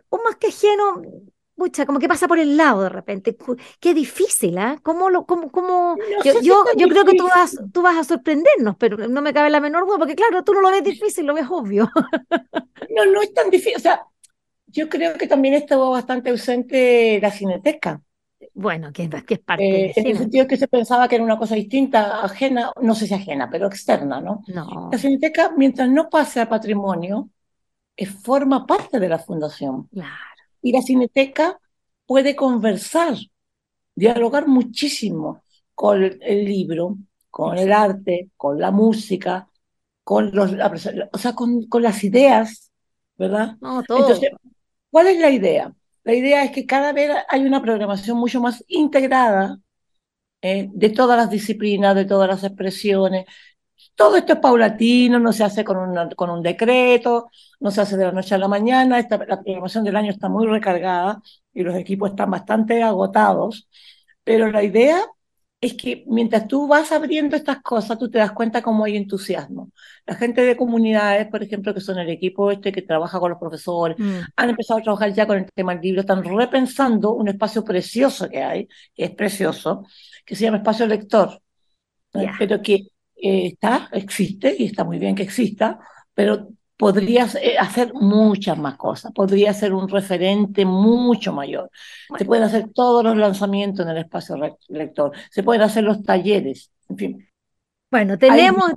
o 0.08 0.22
más 0.22 0.36
que 0.36 0.48
ajeno, 0.48 1.02
mucha, 1.56 1.84
como 1.84 1.98
que 1.98 2.08
pasa 2.08 2.28
por 2.28 2.38
el 2.38 2.56
lado 2.56 2.82
de 2.82 2.88
repente. 2.90 3.36
Qué 3.80 3.92
difícil, 3.92 4.56
¿ah? 4.58 4.78
¿Cómo 4.82 5.10
lo, 5.10 5.26
cómo, 5.26 5.50
cómo... 5.50 5.96
yo, 6.24 6.40
yo, 6.40 6.64
yo 6.76 6.88
creo 6.88 7.04
que 7.04 7.16
tú 7.16 7.24
vas, 7.26 7.56
tú 7.72 7.82
vas 7.82 7.96
a 7.96 8.04
sorprendernos, 8.04 8.76
pero 8.78 9.08
no 9.08 9.20
me 9.20 9.32
cabe 9.32 9.50
la 9.50 9.60
menor 9.60 9.86
duda, 9.86 9.98
porque 9.98 10.14
claro, 10.14 10.44
tú 10.44 10.52
no 10.52 10.60
lo 10.60 10.70
ves 10.70 10.84
difícil, 10.84 11.26
lo 11.26 11.34
ves 11.34 11.46
obvio. 11.50 11.90
no, 12.90 13.06
no 13.06 13.22
es 13.22 13.34
tan 13.34 13.50
difícil. 13.50 13.76
O 13.76 13.80
sea, 13.80 14.06
yo 14.66 14.88
creo 14.88 15.14
que 15.18 15.26
también 15.26 15.54
estuvo 15.54 15.90
bastante 15.90 16.30
ausente 16.30 17.18
la 17.20 17.30
cineteca. 17.30 18.00
Bueno, 18.54 18.92
que, 18.92 19.04
es 19.04 19.38
parte 19.38 19.86
eh, 19.86 19.92
En 19.96 20.06
el 20.08 20.18
sentido 20.18 20.46
que 20.46 20.56
se 20.56 20.68
pensaba 20.68 21.08
que 21.08 21.14
era 21.14 21.24
una 21.24 21.38
cosa 21.38 21.54
distinta, 21.54 22.22
ajena, 22.22 22.70
no 22.80 22.94
sé 22.94 23.06
si 23.06 23.14
ajena, 23.14 23.48
pero 23.50 23.66
externa, 23.66 24.20
¿no? 24.20 24.44
No. 24.48 24.90
La 24.92 24.98
Cineteca, 24.98 25.52
mientras 25.56 25.88
no 25.88 26.10
pase 26.10 26.40
a 26.40 26.48
patrimonio, 26.48 27.30
eh, 27.96 28.06
forma 28.06 28.66
parte 28.66 29.00
de 29.00 29.08
la 29.08 29.18
fundación. 29.18 29.88
Claro. 29.88 30.12
Y 30.60 30.72
la 30.72 30.82
Cineteca 30.82 31.58
puede 32.06 32.36
conversar, 32.36 33.14
dialogar 33.94 34.46
muchísimo 34.46 35.42
con 35.74 36.02
el 36.02 36.44
libro, 36.44 36.98
con 37.30 37.56
el 37.56 37.72
arte, 37.72 38.30
con 38.36 38.60
la 38.60 38.70
música, 38.70 39.48
con 40.04 40.30
los, 40.34 40.52
o 41.12 41.18
sea, 41.18 41.34
con, 41.34 41.66
con 41.68 41.82
las 41.82 42.04
ideas, 42.04 42.70
¿verdad? 43.16 43.56
No, 43.60 43.82
todo. 43.82 44.00
Entonces, 44.00 44.30
¿cuál 44.90 45.06
es 45.06 45.18
la 45.18 45.30
idea? 45.30 45.74
La 46.04 46.14
idea 46.14 46.44
es 46.44 46.50
que 46.52 46.66
cada 46.66 46.92
vez 46.92 47.10
hay 47.28 47.44
una 47.44 47.62
programación 47.62 48.18
mucho 48.18 48.40
más 48.40 48.64
integrada 48.68 49.58
eh, 50.42 50.68
de 50.72 50.90
todas 50.90 51.16
las 51.18 51.30
disciplinas, 51.30 51.94
de 51.94 52.04
todas 52.04 52.28
las 52.28 52.44
expresiones. 52.44 53.26
Todo 53.94 54.16
esto 54.16 54.34
es 54.34 54.38
paulatino, 54.40 55.18
no 55.20 55.32
se 55.32 55.44
hace 55.44 55.64
con, 55.64 55.94
con 56.16 56.30
un 56.30 56.42
decreto, 56.42 57.30
no 57.60 57.70
se 57.70 57.80
hace 57.82 57.96
de 57.96 58.06
la 58.06 58.12
noche 58.12 58.34
a 58.34 58.38
la 58.38 58.48
mañana. 58.48 58.98
Esta, 58.98 59.18
la 59.18 59.42
programación 59.42 59.84
del 59.84 59.96
año 59.96 60.10
está 60.10 60.28
muy 60.28 60.46
recargada 60.46 61.22
y 61.52 61.62
los 61.62 61.76
equipos 61.76 62.10
están 62.10 62.30
bastante 62.30 62.82
agotados, 62.82 63.68
pero 64.24 64.50
la 64.50 64.62
idea 64.64 65.04
es 65.62 65.74
que 65.74 66.04
mientras 66.08 66.48
tú 66.48 66.66
vas 66.66 66.90
abriendo 66.90 67.36
estas 67.36 67.62
cosas, 67.62 67.96
tú 67.96 68.10
te 68.10 68.18
das 68.18 68.32
cuenta 68.32 68.62
cómo 68.62 68.84
hay 68.84 68.96
entusiasmo. 68.96 69.70
La 70.04 70.16
gente 70.16 70.42
de 70.42 70.56
comunidades, 70.56 71.28
por 71.28 71.40
ejemplo, 71.40 71.72
que 71.72 71.80
son 71.80 72.00
el 72.00 72.10
equipo 72.10 72.50
este 72.50 72.72
que 72.72 72.82
trabaja 72.82 73.20
con 73.20 73.30
los 73.30 73.38
profesores, 73.38 73.96
mm. 73.96 74.20
han 74.34 74.50
empezado 74.50 74.80
a 74.80 74.82
trabajar 74.82 75.12
ya 75.14 75.24
con 75.24 75.38
el 75.38 75.46
tema 75.54 75.72
del 75.74 75.82
libro, 75.82 76.00
están 76.00 76.24
repensando 76.24 77.12
un 77.12 77.28
espacio 77.28 77.62
precioso 77.62 78.28
que 78.28 78.42
hay, 78.42 78.68
que 78.92 79.04
es 79.04 79.10
precioso, 79.12 79.86
que 80.26 80.34
se 80.34 80.44
llama 80.44 80.56
espacio 80.56 80.84
lector, 80.84 81.40
pero 82.38 82.60
que 82.60 82.74
eh, 83.14 83.46
está, 83.46 83.88
existe, 83.92 84.56
y 84.58 84.64
está 84.64 84.82
muy 84.82 84.98
bien 84.98 85.14
que 85.14 85.22
exista, 85.22 85.78
pero 86.12 86.48
podrías 86.76 87.34
eh, 87.36 87.56
hacer 87.58 87.92
muchas 87.94 88.58
más 88.58 88.76
cosas, 88.76 89.12
podría 89.12 89.52
ser 89.54 89.72
un 89.72 89.88
referente 89.88 90.64
mucho 90.64 91.32
mayor. 91.32 91.70
Se 92.18 92.24
pueden 92.24 92.44
hacer 92.44 92.70
todos 92.74 93.04
los 93.04 93.16
lanzamientos 93.16 93.84
en 93.84 93.92
el 93.92 93.98
espacio 93.98 94.36
lector, 94.68 95.12
se 95.30 95.42
pueden 95.42 95.62
hacer 95.62 95.84
los 95.84 96.02
talleres, 96.02 96.70
en 96.88 96.96
fin. 96.96 97.28
Bueno, 97.90 98.18
tenemos, 98.18 98.70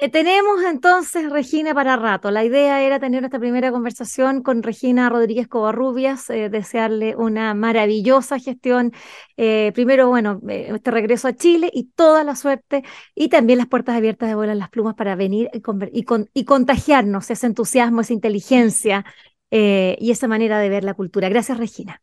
eh, 0.00 0.08
tenemos 0.08 0.62
entonces 0.64 1.30
Regina 1.30 1.74
para 1.74 1.96
rato. 1.96 2.30
La 2.30 2.44
idea 2.44 2.82
era 2.82 2.98
tener 2.98 3.24
esta 3.24 3.38
primera 3.38 3.70
conversación 3.70 4.42
con 4.42 4.62
Regina 4.62 5.08
Rodríguez 5.08 5.46
Covarrubias, 5.48 6.28
eh, 6.30 6.48
desearle 6.48 7.14
una 7.16 7.54
maravillosa 7.54 8.38
gestión. 8.38 8.92
Eh, 9.36 9.70
primero, 9.74 10.08
bueno, 10.08 10.40
este 10.48 10.90
regreso 10.90 11.28
a 11.28 11.34
Chile 11.34 11.70
y 11.72 11.84
toda 11.94 12.24
la 12.24 12.34
suerte 12.36 12.82
y 13.14 13.28
también 13.28 13.58
las 13.58 13.68
puertas 13.68 13.96
abiertas 13.96 14.28
de 14.28 14.34
Vuelan 14.34 14.58
las 14.58 14.70
Plumas 14.70 14.94
para 14.94 15.14
venir 15.14 15.50
y, 15.52 16.44
contagiarnos 16.44 17.30
ese 17.30 17.46
entusiasmo, 17.46 18.00
esa 18.00 18.12
inteligencia 18.12 19.04
y 19.50 20.10
esa 20.10 20.28
manera 20.28 20.58
de 20.58 20.68
ver 20.70 20.84
la 20.84 20.94
cultura. 20.94 21.28
Gracias, 21.28 21.58
Regina. 21.58 22.00